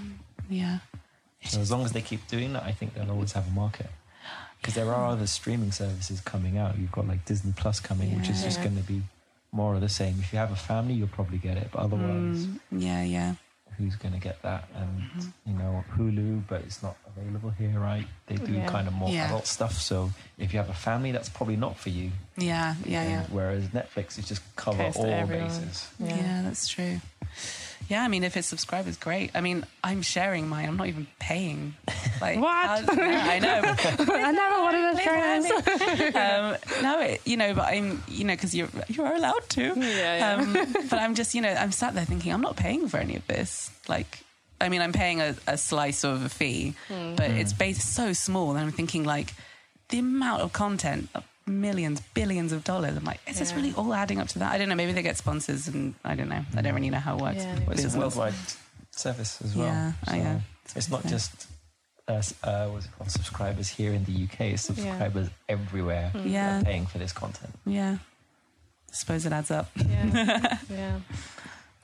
[0.50, 0.78] yeah.
[1.44, 3.90] So as long as they keep doing that, I think they'll always have a market.
[4.60, 6.76] Because there are other streaming services coming out.
[6.76, 9.02] You've got like Disney Plus coming, which is just going to be
[9.52, 10.16] more of the same.
[10.20, 13.34] If you have a family, you'll probably get it, but otherwise, Mm, yeah, yeah.
[13.78, 14.68] who's going to get that?
[14.74, 15.02] And
[15.46, 18.06] you know, Hulu, but it's not available here, right?
[18.26, 18.66] They do Yeah.
[18.66, 19.26] kind of more Yeah.
[19.26, 19.72] adult stuff.
[19.80, 22.10] So if you have a family, that's probably not for you.
[22.36, 23.24] Yeah, yeah, yeah.
[23.30, 25.48] Whereas Netflix is just cover all everyone.
[25.48, 25.88] bases.
[25.98, 26.42] Yeah.
[26.42, 27.00] that's true.
[27.88, 29.30] Yeah, I mean, if it's subscribers, great.
[29.34, 30.68] I mean, I'm sharing mine.
[30.68, 31.74] I'm not even paying.
[32.20, 32.66] Like What?
[32.84, 33.60] how- yeah, I know.
[34.14, 36.14] I never wanted to this.
[36.16, 39.72] um, no, it, you know, but I'm, you know, because you're you're allowed to.
[39.76, 40.34] Yeah, yeah.
[40.42, 40.52] Um,
[40.90, 43.24] but I'm just, you know, I'm sat there thinking, I'm not paying for any of
[43.28, 43.70] this.
[43.88, 44.18] Like,
[44.60, 47.14] I mean, I'm paying a, a slice of a fee, Hmm.
[47.14, 48.50] but it's based so small.
[48.50, 49.32] And I'm thinking, like,
[49.90, 51.08] the amount of content,
[51.48, 52.96] millions, billions of dollars.
[52.96, 54.52] I'm like, is this really all adding up to that?
[54.52, 54.74] I don't know.
[54.74, 56.42] Maybe they get sponsors, and I don't know.
[56.56, 57.38] I don't really know how it works.
[57.44, 58.34] Yeah, it's a worldwide
[58.90, 59.66] service as well.
[59.66, 60.40] Yeah, oh, yeah.
[60.76, 61.46] It's not just
[62.06, 64.40] us, uh, what's it called, subscribers here in the UK.
[64.52, 66.60] It's subscribers everywhere that Yeah.
[66.60, 67.54] are paying for this content.
[67.66, 67.98] Yeah.
[68.90, 69.70] I suppose it adds up.
[69.76, 71.00] Yeah, yeah.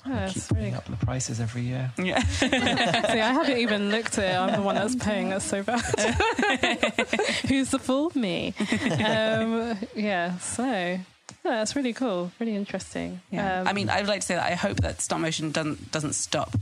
[0.06, 1.90] Oh, Keep it's putting really up the prices every year.
[1.96, 2.22] Yeah.
[2.24, 4.36] See, I haven't even looked at it.
[4.36, 5.30] I'm the one that's paying.
[5.30, 5.80] That's so bad.
[7.48, 8.12] Who's the fool?
[8.14, 8.52] Me.
[9.02, 10.36] Um, yeah.
[10.38, 10.98] So yeah,
[11.42, 12.30] that's really cool.
[12.38, 13.22] Really interesting.
[13.30, 13.60] Yeah.
[13.60, 15.90] Um, I mean, I would like to say that I hope that stop motion doesn't
[15.90, 16.54] doesn't stop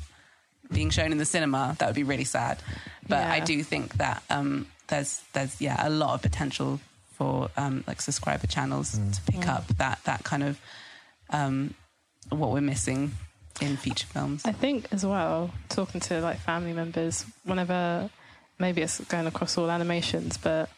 [0.72, 1.74] being shown in the cinema.
[1.78, 2.59] That would be really sad.
[3.09, 6.78] But I do think that um, there's there's yeah a lot of potential
[7.14, 10.61] for um, like subscriber channels to pick up that that kind of
[11.31, 11.74] um,
[12.31, 13.12] what we're missing
[13.61, 14.43] in feature films.
[14.45, 18.11] I think as well, talking to like family members, whenever
[18.59, 20.71] maybe it's going across all animations, but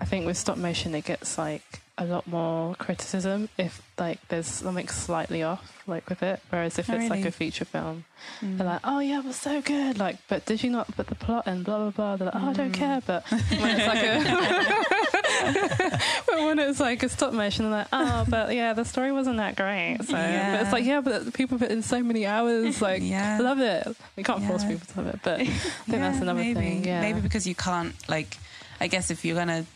[0.00, 4.46] I think with stop motion it gets like a lot more criticism if like there's
[4.46, 6.40] something slightly off like with it.
[6.48, 8.06] Whereas if Oh, it's like a feature film,
[8.40, 8.56] mm.
[8.56, 11.14] they're like, Oh yeah, it was so good like but did you not put the
[11.14, 12.16] plot and blah blah blah?
[12.16, 12.74] They're like, Oh I don't mm.
[12.74, 14.99] care but when it's like a
[16.26, 19.38] But when it's like a stop motion, they're like, oh, but yeah, the story wasn't
[19.38, 19.98] that great.
[20.04, 20.52] So Yeah.
[20.56, 22.80] but it's like, yeah, but people put in so many hours.
[22.80, 23.38] Like, Yeah.
[23.40, 23.96] love it.
[24.16, 26.54] We can't force people to love it, but I think that's another maybe.
[26.60, 26.84] thing.
[26.84, 28.36] Yeah, Maybe because you can't like
[28.80, 29.66] I guess if you're gonna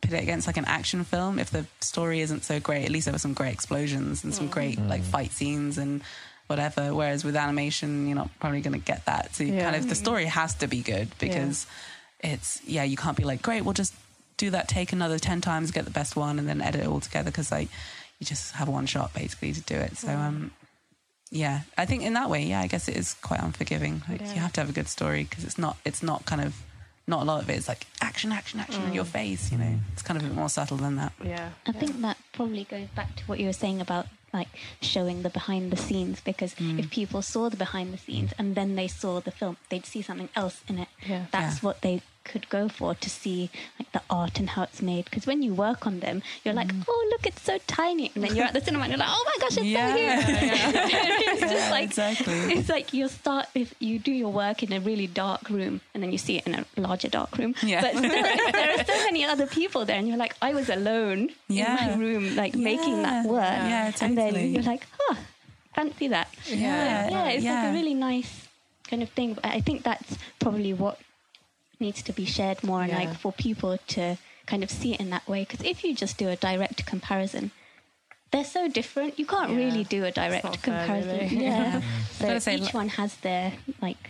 [0.00, 3.06] put it against like an action film, if the story isn't so great, at least
[3.06, 4.52] there were some great explosions and some mm.
[4.52, 5.06] great like mm.
[5.06, 6.02] fight scenes and
[6.46, 6.94] whatever.
[6.94, 9.34] Whereas with animation, you're not probably gonna get that.
[9.34, 9.64] So you Yeah.
[9.64, 11.66] kind of the story has to be good because
[12.20, 13.94] it's yeah, you can't be like, Great, we'll just
[14.36, 17.00] do that take another ten times, get the best one and then edit it all
[17.00, 17.68] together because like
[18.18, 19.96] you just have one shot basically to do it.
[19.96, 20.50] So um
[21.30, 24.02] yeah, I think in that way, yeah, I guess it is quite unforgiving.
[24.08, 24.34] Like Yeah.
[24.34, 26.54] you have to have a good story because it's not, it's not kind of,
[27.08, 27.54] not a lot of it.
[27.54, 28.94] it is like action, action, action in mm.
[28.94, 29.50] your face.
[29.50, 29.80] You know, mm.
[29.92, 31.12] it's kind of a bit more subtle than that.
[31.24, 31.50] yeah.
[31.66, 34.48] I think that probably goes back to what you were saying about like
[34.80, 36.78] showing the behind the scenes because mm.
[36.78, 40.02] if people saw the behind the scenes and then they saw the film, they'd see
[40.02, 40.88] something else in it.
[41.04, 41.26] Yeah.
[41.32, 41.66] That's Yeah.
[41.66, 45.04] what they could go for to see like the art and how it's made.
[45.04, 46.84] Because when you work on them, you're like, mm.
[46.88, 49.24] oh look, it's so tiny, and then you're at the cinema and you're like, oh
[49.26, 50.20] my gosh, it's Yeah.
[50.20, 50.54] so huge.
[51.32, 52.34] it's just Yeah, like exactly.
[52.54, 56.02] it's like you start if you do your work in a really dark room and
[56.02, 57.54] then you see it in a larger dark room.
[57.62, 57.80] Yeah.
[57.82, 58.10] But still,
[58.52, 61.92] there are so many other people there, and you're like, I was alone Yeah.
[61.92, 63.42] in my room, like making that work.
[63.42, 65.16] Yeah, And then you're like, oh,
[65.74, 66.28] fancy that.
[66.46, 67.10] Yeah.
[67.10, 68.48] yeah, it's like a really nice
[68.88, 69.34] kind of thing.
[69.34, 70.98] But I think that's probably what
[71.84, 72.98] needs to be shared more, and Yeah.
[73.02, 74.16] like for people to
[74.46, 75.40] kind of see it in that way.
[75.44, 77.50] Because if you just do a direct comparison.
[78.32, 79.16] They're so different.
[79.16, 79.56] You can't Yeah.
[79.64, 81.18] really do a not direct fair, comparison.
[81.20, 81.44] really.
[81.44, 81.80] Yeah.
[82.20, 84.04] gotta So say, each li- one has their like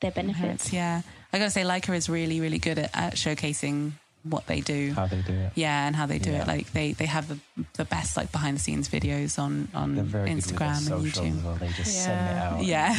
[0.00, 0.72] their benefits.
[0.72, 1.02] Yeah.
[1.32, 4.92] I gotta say, Laika is really, really good at, at showcasing what they do.
[4.92, 5.52] How they do it.
[5.54, 6.42] Yeah, and how they do Yeah.
[6.42, 6.46] it.
[6.46, 7.38] Like they, they have the,
[7.74, 11.22] the best like behind the scenes videos on on very Instagram good and with their
[11.22, 11.44] socials YouTube.
[11.44, 11.54] well.
[11.56, 12.50] They just send it Yeah.
[12.50, 12.64] out.
[12.64, 12.94] Yeah.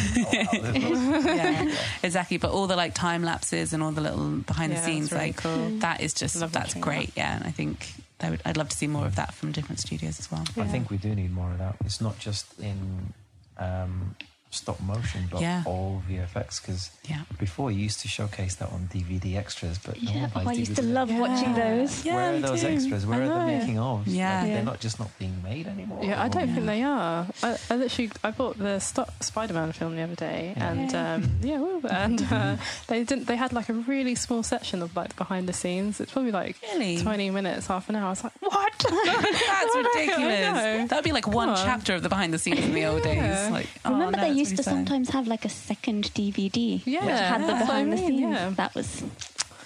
[0.84, 2.38] Oh, yeah, exactly.
[2.38, 5.28] But all the like time lapses and all the little behind Yeah, the scenes, really
[5.28, 5.70] like cool.
[5.80, 7.12] that is just Love that's watching great.
[7.16, 9.80] Yeah, and I think I would, I'd love to see more of that from different
[9.80, 10.44] studios as well.
[10.58, 11.76] I think we do need more of that.
[11.86, 13.14] It's not just in
[13.58, 14.16] um,
[14.52, 15.64] stop motion, but Yeah.
[15.66, 16.60] all VFX.
[16.62, 17.22] Because Yeah.
[17.40, 20.50] before you used to showcase that on DVD extras, but no Yeah, one buys oh,
[20.50, 20.94] I used to DVD.
[20.94, 22.06] love watching those.
[22.06, 22.68] Yeah, Where are those too.
[22.68, 23.06] extras?
[23.06, 24.04] Where are the making ofs?
[24.08, 24.42] Yeah.
[24.42, 24.54] Like, Yeah.
[24.56, 26.04] they're not just not being made anymore.
[26.04, 27.28] Yeah, I don't or- think they are.
[27.42, 30.70] I, I literally I bought the Sto- Spider-Man film the other day, Yeah.
[30.72, 31.14] and Yeah.
[31.14, 33.26] um, yeah, woo, and uh, they didn't.
[33.28, 36.00] They had like a really small section of like behind the scenes.
[36.02, 37.02] It's probably like Really?
[37.02, 38.08] twenty minutes, half an hour.
[38.08, 38.74] I was like, what?
[38.80, 40.90] That's ridiculous.
[40.90, 41.56] That would be like one on.
[41.58, 43.50] chapter of the behind the scenes in the old days.
[43.50, 44.72] Like, oh, Remember, no, they that's used to sad.
[44.74, 48.22] sometimes have like a second DVD Yeah, which had the that's I behind the scenes.
[48.22, 48.50] yeah.
[48.56, 49.04] That was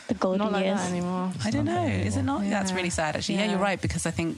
[0.08, 0.80] the golden Not like years.
[0.80, 1.32] that anymore.
[1.44, 1.88] I don't not know.
[1.88, 2.44] Is it not?
[2.44, 2.50] Yeah.
[2.52, 3.36] That's really sad, actually.
[3.36, 3.52] Yeah, Yeah.
[3.52, 4.38] you're right because I think,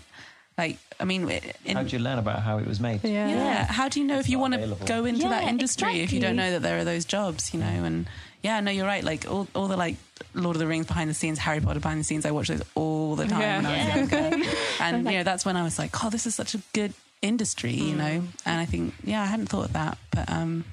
[0.58, 1.30] like, I mean,
[1.66, 3.04] in, How do you learn about how it was made?
[3.04, 3.28] Yeah.
[3.30, 3.66] yeah.
[3.66, 6.20] How do you know if you want to go into that Yeah, industry if you
[6.20, 7.68] don't know that there are those jobs, you know?
[7.68, 8.08] And
[8.44, 9.04] yeah, no, you're right.
[9.04, 9.98] Like all, all the like
[10.34, 12.64] Lord of the Rings behind the scenes, Harry Potter behind the scenes, I watch those
[12.76, 13.58] all the time Yeah.
[13.58, 13.96] when I was Yeah.
[13.98, 14.48] younger.
[14.80, 17.74] And you know, that's when I was like, oh, this is such a good industry,
[17.74, 17.98] you Mm.
[17.98, 18.24] know?
[18.46, 20.66] And I think, yeah, I hadn't thought of that, but um,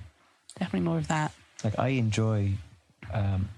[0.59, 1.33] definitely more of that.
[1.63, 2.53] Like I enjoy
[3.13, 3.49] um,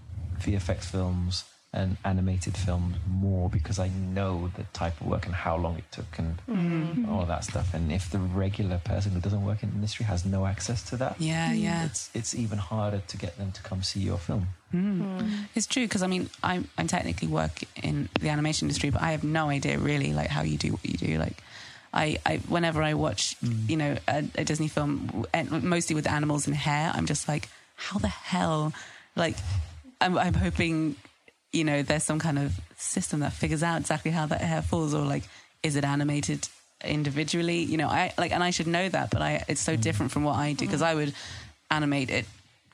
[0.41, 5.57] VFX films and animated films more because I know the type of work and how
[5.57, 7.07] long it took and Mm.
[7.11, 7.75] all that stuff.
[7.75, 10.97] And if the regular person who doesn't work in the industry has no access to
[10.97, 11.85] that, Yeah, yeah.
[11.85, 14.47] it's it's even harder to get them to come see your film.
[14.75, 15.31] Mm.
[15.55, 19.11] It's true because I mean I I technically work in the animation industry, but I
[19.11, 21.19] have no idea really like how you do what you do.
[21.19, 21.37] Like
[21.97, 23.69] I, I whenever I watch mm.
[23.69, 27.99] you know a, a Disney film, mostly with animals and hair, I'm just like, how
[27.99, 28.73] the hell?
[29.17, 29.37] Like
[30.01, 30.97] I'm, I'm hoping
[31.53, 34.95] you know there's some kind of system that figures out exactly how that hair falls,
[34.95, 35.25] or like
[35.63, 36.49] is it animated
[36.85, 37.63] individually?
[37.63, 39.81] You know, I like and I should know that, but I it's so mm.
[39.81, 40.87] different from what I do because mm.
[40.87, 41.15] I would
[41.71, 42.27] animate it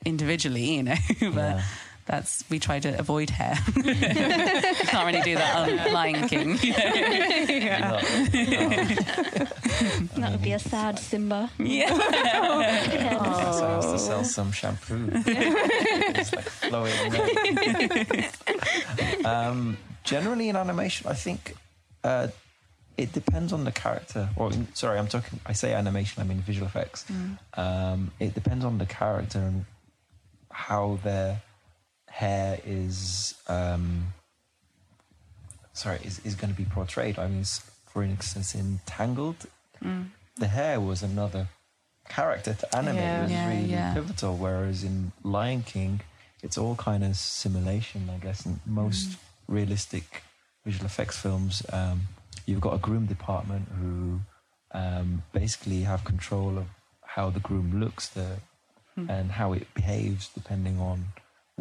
[0.04, 1.62] individually, you know, but Yeah.
[2.04, 3.54] That's we try to avoid hair.
[3.74, 6.58] Can't really do that on Lion King.
[6.62, 6.72] You
[7.78, 8.00] know?
[10.16, 11.50] That would be a sad Simba.
[11.58, 11.88] Yeah.
[11.88, 11.98] So
[13.66, 15.10] I has to sell some shampoo.
[15.12, 16.92] it's like flowing.
[19.24, 21.54] um, generally, in animation, I think
[22.04, 22.28] uh,
[22.96, 24.28] it depends on the character.
[24.36, 25.40] Or in, sorry, I'm talking.
[25.46, 26.22] I say animation.
[26.22, 27.04] I mean visual effects.
[27.54, 29.64] Um, it depends on the character and
[30.50, 31.42] how their
[32.12, 33.34] hair is.
[33.48, 34.12] Um,
[35.72, 37.18] sorry, is, is going to be portrayed.
[37.18, 37.44] I mean,
[37.92, 39.46] for instance, in Tangled,
[40.36, 41.48] the hair was another
[42.08, 43.04] character to animate.
[43.04, 43.18] Yeah.
[43.18, 43.94] It was Yeah, really yeah.
[43.94, 44.36] pivotal.
[44.36, 46.00] Whereas in Lion King,
[46.42, 48.44] it's all kind of simulation, I guess.
[48.46, 49.16] And most Mm.
[49.48, 50.22] realistic
[50.64, 52.08] visual effects films, um,
[52.46, 54.20] you've got a groom department who
[54.74, 56.66] um, basically have control of
[57.14, 58.38] how the groom looks the,
[58.94, 59.08] Hmm.
[59.10, 61.12] and how it behaves depending on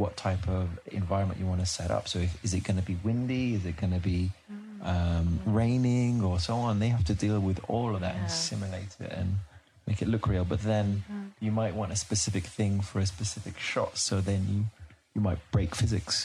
[0.02, 0.64] what type of
[1.02, 2.04] environment you want to set up.
[2.12, 3.46] So, if, is it going to be windy?
[3.58, 4.32] Is it going to be
[4.92, 6.80] um, raining or so on?
[6.80, 8.22] They have to deal with all of that Yeah.
[8.22, 9.30] and simulate it and
[9.88, 10.46] make it look real.
[10.54, 11.04] But then
[11.40, 13.98] you might want a specific thing for a specific shot.
[14.08, 14.60] So then you
[15.16, 16.16] you might break physics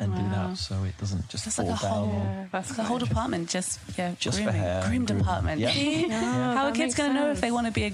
[0.00, 1.92] and do that so it doesn't just That's fall like a down.
[1.94, 4.62] whole- Yeah, that's The whole department just yeah, Just for grooming.
[4.62, 5.18] hair groom groom.
[5.18, 5.56] department.
[5.60, 5.72] Yeah.
[6.14, 7.92] Yeah, How are kids going to know if they want to be a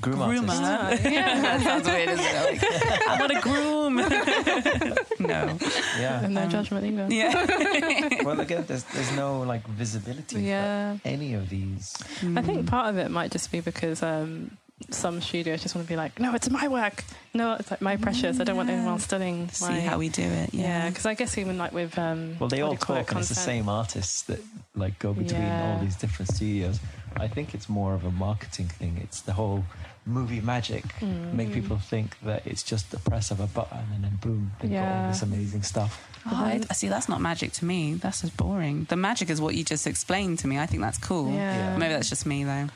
[0.00, 0.48] Groom groomer?
[0.60, 1.04] artist.
[1.10, 1.40] Yeah.
[1.42, 2.62] that sounds weird, isn't it?
[2.62, 3.96] Like, I want to groom.
[5.28, 5.58] no.
[5.98, 6.26] Yeah.
[6.28, 7.06] no Um, judgment either.
[7.14, 8.22] Yeah.
[8.24, 10.96] well, again, there's there's no like visibility Yeah.
[10.96, 11.94] for any of these.
[12.36, 14.56] I think part of it might just be because um,
[14.90, 17.04] some studios just want to be like, no, it's my work.
[17.32, 18.40] No, it's like my precious.
[18.40, 19.48] I don't want anyone studying.
[19.50, 20.52] See my- how we do it.
[20.52, 20.88] Yeah, Yeah.
[20.88, 23.20] because I guess even like with um, Well, they all you call it, talk, and
[23.20, 24.40] it's the same artists that
[24.74, 25.74] like go between Yeah.
[25.76, 26.80] all these different studios.
[27.16, 28.98] I think it's more of a marketing thing.
[29.02, 29.64] It's the whole
[30.06, 30.84] movie magic.
[31.00, 31.34] Mm.
[31.34, 34.70] Make people think that it's just the press of a button, and then boom, they've
[34.70, 36.08] got all this amazing stuff.
[36.26, 37.94] Oh, I, see, that's not magic to me.
[37.94, 38.86] That's just boring.
[38.88, 40.58] The magic is what you just explained to me.
[40.58, 41.30] I think that's cool.
[41.32, 41.76] Yeah.
[41.76, 42.68] Maybe that's just me though.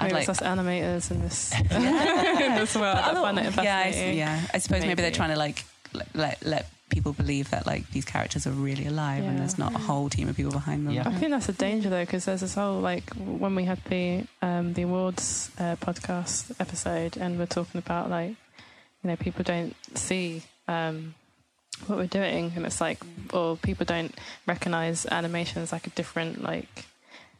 [0.00, 0.28] Maybe like.
[0.28, 4.18] it's us animators in this, in this world that find it yeah, I, fascinating.
[4.18, 4.40] yeah.
[4.54, 5.02] I suppose maybe.
[5.02, 8.86] they're trying to like let, let let people believe that like these characters are really
[8.86, 10.94] alive and there's not a whole team of people behind them.
[10.94, 11.08] Yeah.
[11.08, 14.24] I think that's a danger though, because there's this whole like when we had the
[14.42, 18.30] um, the awards uh, podcast episode, and we're talking about like
[19.02, 21.14] you know people don't see um,
[21.86, 22.98] what we're doing, and it's like
[23.32, 24.14] or people don't
[24.46, 26.86] recognize animation as like a different like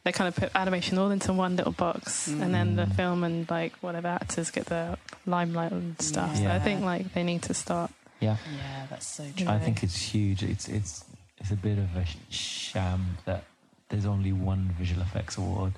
[0.03, 2.97] they kind of put animation all into one little box, and then the Mm.
[2.97, 6.37] film and like whatever actors get the limelight and stuff.
[6.37, 7.91] So I think like they need to start.
[8.21, 9.49] Yeah, Yeah, that's so true.
[9.49, 10.43] I think it's huge.
[10.43, 11.05] It's it's
[11.39, 13.45] it's a bit of a sham that
[13.89, 15.73] there's only one visual effects award.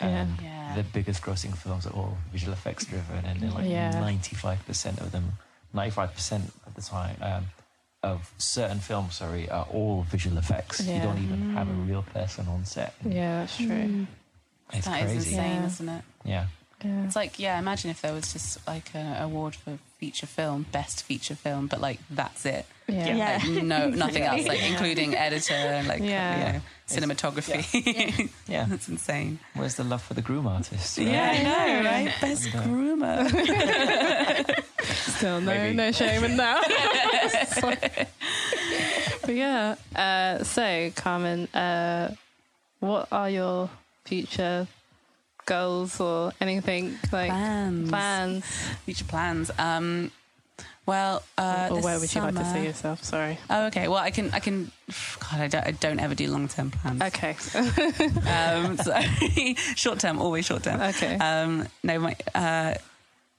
[0.00, 0.06] Yeah.
[0.08, 0.74] And Yeah.
[0.74, 3.92] the biggest grossing films are all visual effects driven, and they're like Yeah.
[3.92, 5.38] 95% of them,
[5.72, 7.46] 95% of the time um,
[8.02, 10.80] of certain films, sorry, are all visual effects.
[10.80, 12.92] You don't even have a real person on set.
[13.04, 13.66] Yeah, that's true.
[13.68, 14.06] Mm.
[14.72, 15.30] It's That is crazy.
[15.36, 15.66] insane, Yeah.
[15.66, 16.04] isn't it?
[16.24, 16.46] Yeah.
[16.84, 17.04] Yeah.
[17.04, 21.02] It's like, yeah, imagine if there was just like an award for feature film, best
[21.02, 22.66] feature film, but like that's it.
[22.86, 23.16] Yeah.
[23.16, 23.40] Yeah.
[23.42, 26.36] Like, no, nothing else, like including editor and like, Yeah.
[26.36, 28.28] you know, cinematography.
[28.46, 28.66] Yeah.
[28.68, 29.38] that's insane.
[29.54, 30.98] Where's the love for the groom artist?
[30.98, 32.12] Yeah, I know, right?
[32.20, 34.64] Best And, uh, groomer.
[35.16, 35.74] Still no Maybe.
[35.74, 36.62] no shame in that.
[39.22, 39.76] but yeah.
[39.96, 42.14] Uh, so Carmen, uh,
[42.80, 43.70] what are your
[44.04, 44.66] future
[45.46, 47.88] goals or anything like Plans.
[47.88, 48.44] plans?
[48.84, 49.50] Future plans.
[49.58, 50.10] Um,
[50.86, 53.02] well, uh, or where would you like to see yourself?
[53.02, 53.38] Sorry.
[53.48, 53.88] Oh, okay.
[53.88, 54.70] Well, I can, I can.
[55.18, 57.00] God, I don't, I don't ever do long term plans.
[57.00, 57.36] Okay.
[58.28, 59.00] Um, so
[59.76, 60.80] short term, always short term.
[60.80, 61.16] Okay.
[61.16, 62.16] Um, no, my.
[62.34, 62.74] Uh,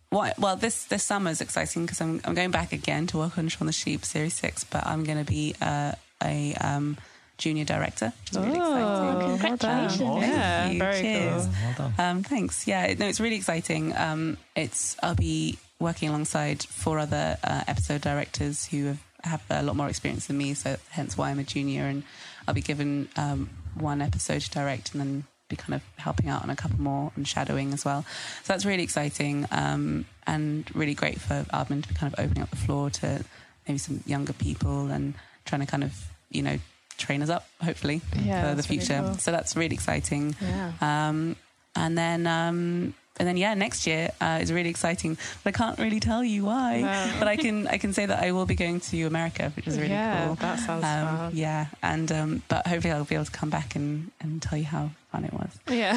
[0.09, 3.37] what, well, this this summer is exciting because I'm I'm going back again to work
[3.37, 5.91] on Shaun the Sheep series six, but I'm going to be uh,
[6.23, 6.97] a um,
[7.37, 8.83] junior director, which is really Oh, exciting.
[8.83, 9.39] well done.
[9.39, 10.21] Congratulations.
[10.21, 10.79] Yeah, Thank you.
[10.79, 11.43] very Cheers.
[11.45, 11.53] cool.
[11.63, 11.93] Well done.
[12.17, 12.67] Um, thanks.
[12.67, 13.95] Yeah, no, it's really exciting.
[13.95, 19.63] Um, it's I'll be working alongside four other uh, episode directors who have, have a
[19.63, 22.03] lot more experience than me, so hence why I'm a junior, and
[22.47, 26.41] I'll be given um, one episode to direct, and then be kind of helping out
[26.41, 28.03] on a couple more and shadowing as well.
[28.43, 32.41] So that's really exciting um, and really great for Aardman to be kind of opening
[32.41, 33.23] up the floor to
[33.67, 35.13] maybe some younger people and
[35.45, 36.57] trying to kind of you know
[36.97, 39.01] train us up hopefully Yeah, for the that's really future.
[39.03, 39.13] cool.
[39.17, 40.35] So that's really exciting.
[40.41, 40.71] Yeah.
[40.81, 41.35] Um,
[41.75, 45.17] and then, um, and then, yeah, next year uh, is really exciting.
[45.43, 46.81] But I can't really tell you why.
[46.81, 47.13] No.
[47.19, 49.77] But I can, I can say that I will be going to America, which is
[49.77, 50.35] really yeah, cool.
[50.35, 51.31] that sounds Um, fun.
[51.35, 54.65] yeah, and um, but hopefully I'll be able to come back and, and tell you
[54.65, 55.49] how fun it was.
[55.69, 55.93] Yeah.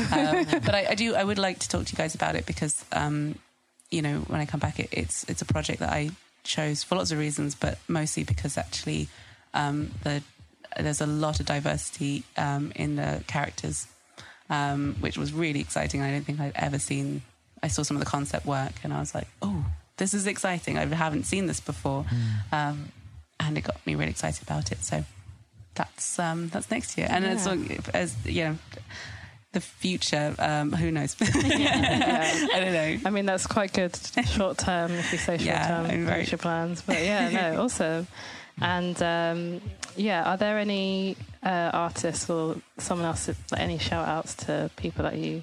[0.52, 2.46] Um, but I, I do, I would like to talk to you guys about it
[2.46, 3.34] because, um,
[3.90, 6.11] you know, when I come back, it, it's it's a project that I
[6.44, 9.08] chose for lots of reasons, but mostly because actually
[9.54, 10.22] um, the
[10.76, 13.87] there's a lot of diversity um, in the characters,
[14.50, 16.02] um, which was really exciting.
[16.02, 17.22] I don't think I'd ever seen.
[17.62, 19.64] I saw some of the concept work, and I was like, "Oh,
[19.96, 20.78] this is exciting!
[20.78, 22.04] I haven't seen this before,"
[22.52, 22.92] um,
[23.40, 24.78] and it got me really excited about it.
[24.85, 25.04] So
[25.74, 27.52] that's um, that's next year, and it's Yeah.
[27.54, 28.59] like, as you know,
[29.52, 30.35] the future.
[30.38, 31.16] Um, who knows?
[31.35, 32.48] Yeah.
[32.54, 32.98] I don't know.
[33.07, 36.83] I mean, that's quite good short term, if you say short term I'm future plans.
[36.83, 38.07] But yeah, no, awesome.
[38.61, 39.61] And um,
[39.97, 45.05] yeah, are there any uh, artists or someone else, like any shout outs to people
[45.05, 45.42] that you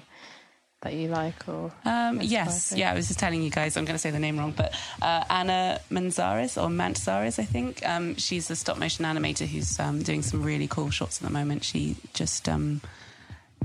[0.82, 2.92] that you like or Um, yes, yeah.
[2.92, 3.76] I was just telling you guys.
[3.76, 7.86] I'm going to say the name wrong, but uh, Anna Manzares or Mantzaris, I think.
[7.86, 11.32] Um, she's a stop motion animator who's um, doing some really cool shots at the
[11.32, 11.64] moment.
[11.64, 12.82] She just um,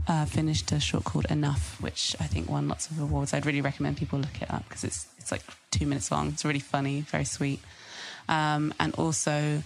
[0.07, 3.33] uh, finished a short called Enough, which I think won lots of awards.
[3.33, 6.29] I'd really recommend people look it up because it's it's like two minutes long.
[6.29, 7.59] It's really funny, very sweet.
[8.31, 9.61] Um, and also,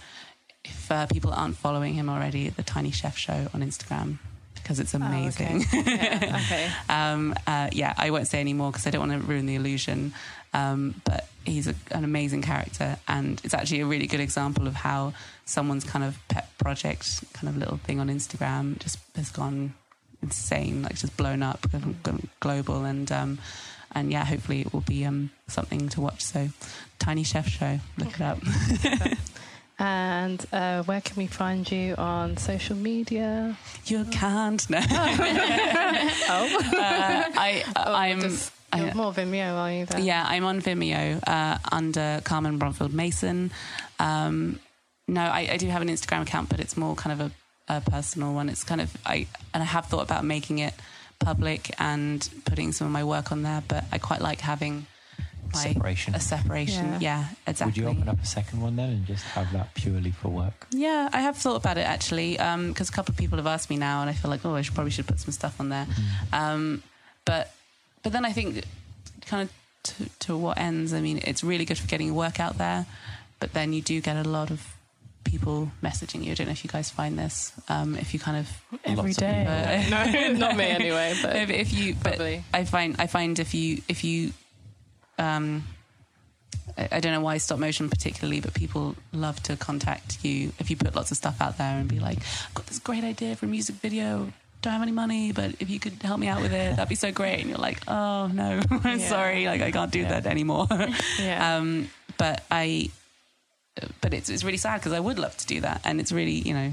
[0.64, 4.18] if uh, people aren't following him already, the Tiny Chef Show on Instagram
[4.54, 5.64] because it's amazing.
[5.72, 5.94] Oh, okay.
[5.94, 6.70] yeah, okay.
[6.88, 9.54] Um, uh, yeah, I won't say any more because I don't want to ruin the
[9.54, 10.12] illusion.
[10.52, 14.74] Um, but he's a, an amazing character, and it's actually a really good example of
[14.74, 15.12] how
[15.44, 19.74] someone's kind of pet project, kind of little thing on Instagram, just has gone
[20.20, 21.64] insane, like just blown up,
[22.40, 23.38] global, and um,
[23.92, 26.22] and yeah, hopefully it will be um, something to watch.
[26.24, 26.48] So,
[26.98, 28.38] Tiny Chef Show, look it up.
[29.78, 33.58] And uh, where can we find you on social media?
[33.84, 34.68] you can't.
[34.70, 34.80] No.
[36.28, 38.20] Oh, Uh, I, I'm.
[38.20, 39.84] just, I- more Vimeo, are you?
[39.86, 40.02] Then?
[40.04, 43.50] Yeah, I'm on Vimeo uh, under Carmen Bromfield Mason.
[43.98, 44.58] Um,
[45.06, 47.32] no, I, I do have an Instagram account, but it's more kind of
[47.68, 48.48] a, a personal one.
[48.48, 50.74] It's kind of I and I have thought about making it
[51.18, 54.86] public and putting some of my work on there, but I quite like having
[55.54, 56.14] my Separation.
[56.14, 56.84] a separation.
[56.86, 56.98] Yeah.
[57.00, 57.66] Yeah, exactly.
[57.66, 60.66] Would you open up a second one then and just have that purely for work?
[60.70, 63.76] Yeah, I have thought about it actually, because a couple of people have asked me
[63.76, 65.86] now, and I feel like, oh, I should probably should put some stuff on there.
[66.32, 66.82] Um,
[67.24, 67.52] but
[68.02, 68.64] but then I think,
[69.26, 69.52] kind of
[69.84, 70.92] to, to what ends?
[70.92, 72.86] I mean, it's really good for getting your work out there,
[73.40, 74.75] but then you do get a lot of
[75.26, 76.32] people messaging you.
[76.32, 77.52] I don't know if you guys find this.
[77.68, 78.48] Um, if you kind of
[78.84, 79.82] Every Lots day.
[79.82, 79.90] people.
[80.38, 81.14] no, not me anyway.
[81.22, 82.44] But if, if you but Probably.
[82.54, 84.32] I find I find if you if you
[85.18, 85.64] um
[86.78, 90.70] I, I don't know why stop motion particularly, but people love to contact you if
[90.70, 93.36] you put lots of stuff out there and be like, I've got this great idea
[93.36, 94.32] for a music video.
[94.62, 96.94] Don't have any money, but if you could help me out with it, that'd be
[96.96, 97.40] so great.
[97.40, 99.08] And you're like, oh no, I'm Yeah.
[99.08, 100.08] sorry, like I can't do Yeah.
[100.20, 100.66] that anymore.
[101.20, 101.56] yeah.
[101.56, 102.90] um, but I,
[104.00, 106.32] but it's it's really sad because I would love to do that, and it's really
[106.32, 106.72] you know,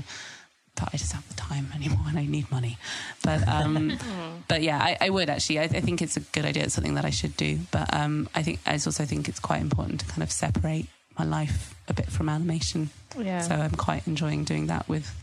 [0.75, 2.77] but I just don't have the time anymore, and I need money.
[3.23, 3.97] But um,
[4.47, 5.59] but yeah, I, I would actually.
[5.59, 6.63] I, I think it's a good idea.
[6.63, 7.59] It's something that I should do.
[7.71, 11.25] But um, I think I also think it's quite important to kind of separate my
[11.25, 12.89] life a bit from animation.
[13.17, 13.41] yeah.
[13.41, 15.13] So I'm quite enjoying doing that with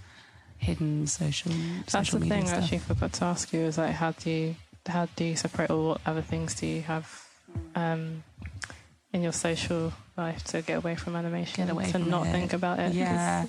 [0.59, 4.13] hidden social That's social the thing I actually forgot to ask you is like how
[4.13, 7.27] do you how do you separate or what other things do you have
[7.75, 8.23] um,
[9.13, 12.33] in your social life to get away from animation Get away to from not it.
[12.33, 12.93] think about it?
[12.95, 13.47] Yeah.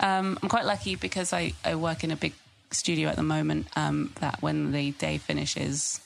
[0.00, 2.34] Um, I'm quite lucky because I, I work in a big
[2.70, 6.00] studio at the moment um, that when the day finishes,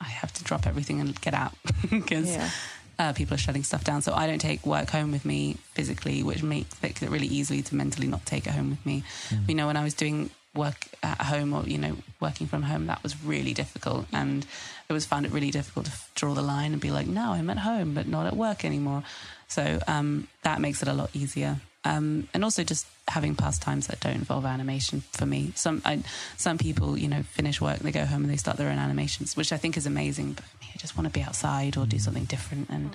[0.00, 1.52] I have to drop everything and get out
[1.90, 2.50] because Yeah.
[2.98, 4.02] uh, people are shutting stuff down.
[4.02, 7.74] So I don't take work home with me physically, which makes it really easily to
[7.76, 9.04] mentally not take it home with me.
[9.46, 12.86] You know, when I was doing work at home or you know working from home,
[12.86, 14.44] that was really difficult, and
[14.88, 17.50] it was found it really difficult to draw the line and be like, no, I'm
[17.50, 19.02] at home, but not at work anymore.
[19.46, 21.60] So um, that makes it a lot easier.
[21.84, 25.52] Um, and also just having pastimes that don't involve animation for me.
[25.54, 26.02] Some I,
[26.36, 29.36] some people, you know, finish work, they go home and they start their own animations,
[29.36, 30.32] which I think is amazing.
[30.32, 32.90] But for me, I just want to be outside or do something different and,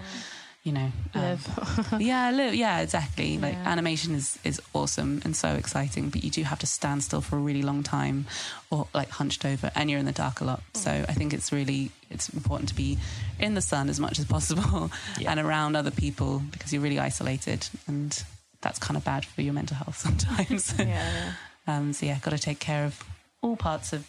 [0.63, 1.37] you know, um,
[1.99, 3.37] yeah, live, yeah, exactly.
[3.37, 3.71] Like Yeah.
[3.71, 7.35] animation is is awesome and so exciting, but you do have to stand still for
[7.35, 8.25] a really long time,
[8.69, 10.61] or like hunched over, and you're in the dark a lot.
[10.73, 12.97] So I think it's really it's important to be
[13.39, 14.89] in the sun as much as possible
[15.19, 15.31] Yeah.
[15.31, 18.23] and around other people because you're really isolated, and
[18.61, 20.73] that's kind of bad for your mental health sometimes.
[20.79, 21.33] yeah, yeah.
[21.67, 23.03] um, so yeah, got to take care of
[23.41, 24.07] all parts of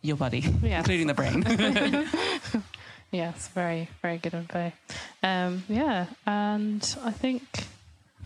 [0.00, 0.78] your body, Yeah.
[0.78, 1.44] including the brain.
[3.12, 4.72] Yes, very, very good info.
[5.22, 7.42] Um, yeah, and I think.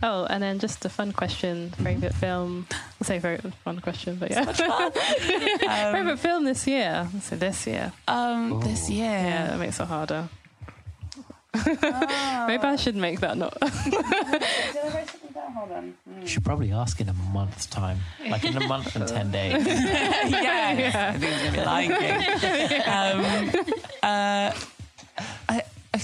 [0.01, 2.67] Oh, and then just a fun question: favorite film.
[2.71, 4.45] I'll say very fun question, but yeah,
[5.91, 7.09] favorite film this year.
[7.13, 7.91] I'll this year.
[8.07, 10.29] um, this year, Yeah, that makes it harder.
[11.65, 13.57] Maybe I should make that not.
[16.21, 19.65] You should probably ask in a month's time, like in a month and ten days.
[19.65, 22.81] yeah, I think it's gonna be Lion King.
[22.85, 23.65] Um,
[24.03, 24.51] uh,
[25.49, 25.63] I,
[25.93, 26.01] I,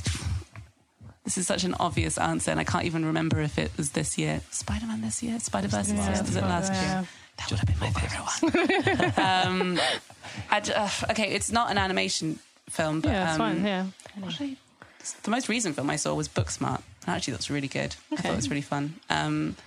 [1.24, 4.18] this is such an obvious answer, and I can't even remember if it was this
[4.18, 4.42] year.
[4.52, 7.08] Spider Man this year, Spider Verse this year, was it last year?
[7.38, 9.26] That would have been my favorite one.
[9.26, 9.80] um,
[10.52, 12.40] I j- uh, okay, it's not an animation
[12.70, 13.66] film, but Yeah, it's um, fine.
[13.66, 13.86] Yeah.
[14.24, 14.58] I-
[15.24, 16.82] the most recent film I saw was Booksmart.
[17.06, 17.94] And actually, that's really good.
[18.12, 18.96] I thought it was really fun.
[19.10, 19.58] Um,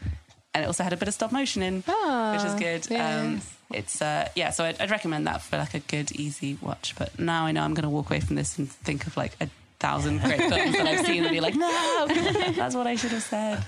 [0.57, 2.91] and it also had a bit of stop motion in, which is Ah, good.
[2.93, 6.95] Um, it's uh, yeah, so I'd, I'd recommend that for like a good, easy watch.
[6.97, 9.37] But now I know I'm going to walk away from this and think of like
[9.41, 9.49] a
[9.79, 12.07] thousand great films that I've seen and be like, no,
[12.57, 13.63] that's what I should have said.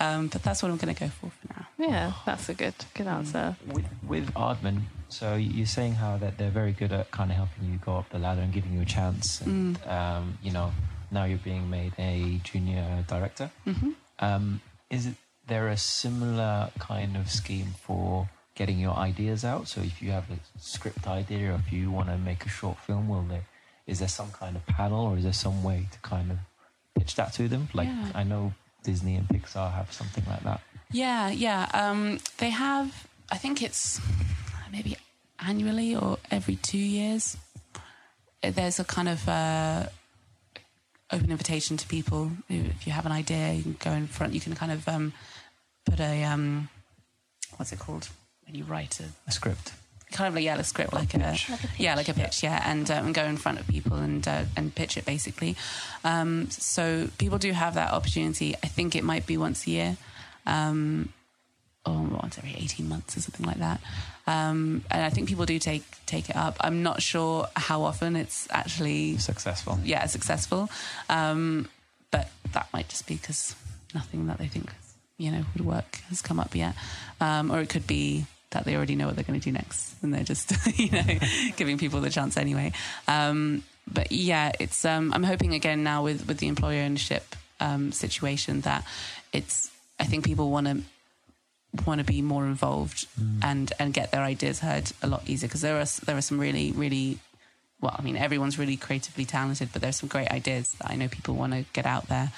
[0.00, 1.66] Um, but that's what I'm going to go for for now.
[1.78, 3.54] Yeah, that's a good, good answer.
[3.72, 7.70] with with Aardman, so you're saying how that they're very good at kind of helping
[7.70, 10.72] you go up the ladder and giving you a chance, and um, you know
[11.12, 13.50] now you're being made a junior director.
[13.64, 15.14] hmm Um, is it
[15.46, 19.68] there a similar kind of scheme for getting your ideas out?
[19.68, 22.78] So if you have a script idea, or if you want to make a short
[22.78, 23.44] film, will there
[23.86, 26.38] is there some kind of panel, or is there some way to kind of
[26.96, 27.68] pitch that to them?
[27.74, 28.12] Like Yeah.
[28.14, 28.52] I know
[28.84, 30.60] Disney and Pixar have something like that.
[30.92, 31.68] Yeah, yeah.
[31.74, 34.00] Um, they have, I think it's
[34.70, 34.96] maybe
[35.38, 37.36] annually or every two years.
[38.44, 39.86] uh, There's a kind of uh,
[41.10, 42.30] open invitation to people.
[42.48, 44.32] If you have an idea, you can go in front.
[44.34, 45.12] You can kind of um,
[45.84, 46.68] put a um,
[47.56, 48.08] what's it called
[48.46, 49.72] when you write a A script.
[50.12, 52.62] kind of like yeah, a script, like a, Like a yeah, like a pitch, yeah,
[52.70, 55.56] and uh, and go in front of people and uh, and pitch it basically.
[56.04, 58.54] Um, so people do have that opportunity.
[58.62, 59.96] I think it might be once a year,
[60.46, 61.08] um,
[61.86, 63.80] or once every eighteen months or something like that.
[64.26, 66.56] Um, and I think people do take take it up.
[66.60, 69.78] I'm not sure how often it's actually Successful.
[69.82, 70.68] yeah successful,
[71.08, 71.68] um,
[72.10, 73.56] but that might just be because
[73.94, 74.72] nothing that they think
[75.18, 76.74] you know would work has come up yet,
[77.20, 79.94] um, or it could be that they already know what they're going to do next
[80.02, 81.02] and they're just you know
[81.56, 82.72] giving people the chance anyway.
[83.08, 87.92] Um, but yeah, it's um, I'm hoping again now with with the employer ownership um,
[87.92, 88.84] situation that
[89.32, 90.82] it's I think people want to
[91.86, 93.06] want to be more involved
[93.42, 96.38] and and get their ideas heard a lot easier because there are there are some
[96.38, 97.18] really really
[97.82, 101.08] well I mean everyone's really creatively talented but there's some great ideas that I know
[101.08, 102.32] people want to get out there.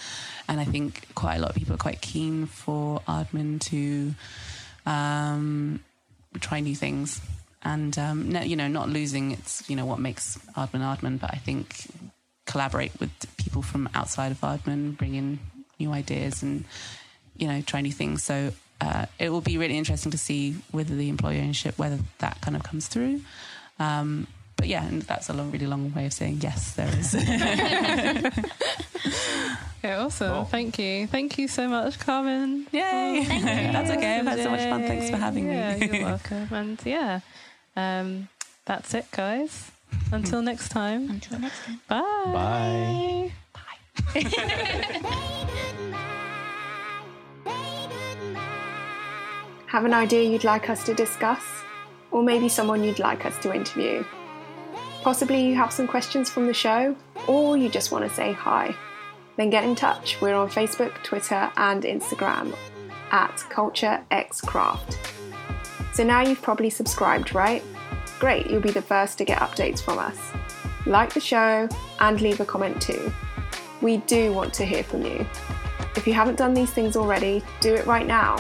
[0.49, 4.15] And I think quite a lot of people are quite keen for Aardman to
[4.91, 5.81] um,
[6.41, 7.21] try new things.
[7.63, 11.33] And um, no, you know not losing it's you know what makes Aardman Aardman but
[11.33, 11.87] I think
[12.47, 15.39] collaborate with people from outside of Aardman bring in
[15.79, 16.65] new ideas and
[17.37, 18.23] you know try new things.
[18.25, 22.41] So uh, it will be really interesting to see whether the employee ownership whether that
[22.41, 23.21] kind of comes through.
[23.79, 24.27] Um,
[24.65, 27.15] but yeah and that's a long really long way of saying yes there is
[29.85, 30.31] Yeah, awesome.
[30.31, 30.45] Cool.
[30.47, 31.07] Thank you.
[31.07, 32.67] Thank you so much, Carmen.
[32.73, 33.27] yay
[33.75, 36.49] that's okay I've had so much fun thanks for having yeah, me You're welcome.
[36.51, 37.21] And yeah,
[37.77, 38.29] um,
[38.65, 39.71] that's it, guys.
[40.11, 41.11] Until next time.
[41.11, 41.81] Until next time.
[41.87, 43.33] Bye.
[43.53, 43.61] Bye.
[49.67, 51.45] Have an idea you'd like us to discuss?
[52.11, 54.03] Or maybe someone you'd like us to interview?
[55.05, 56.97] Possibly you have some questions from the show,
[57.29, 58.75] or you just want to say hi.
[59.37, 60.19] Then get in touch.
[60.23, 62.57] We're on Facebook, Twitter, and Instagram
[63.11, 64.97] at CultureXCraft.
[65.93, 67.63] So now you've probably subscribed, right?
[68.19, 70.19] Great, you'll be the first to get updates from us.
[70.87, 71.69] Like the show
[72.01, 73.13] and leave a comment too.
[73.83, 75.27] We do want to hear from you.
[75.97, 78.39] If you haven't done these things already, do it right now.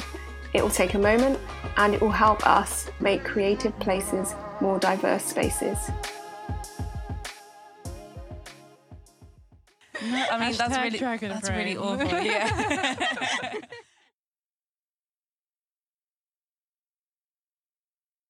[0.54, 1.38] It will take a moment
[1.76, 5.90] and it will help us make creative places more diverse spaces.
[10.00, 12.20] I mean, that's really that's really awful.
[12.20, 13.54] Yeah.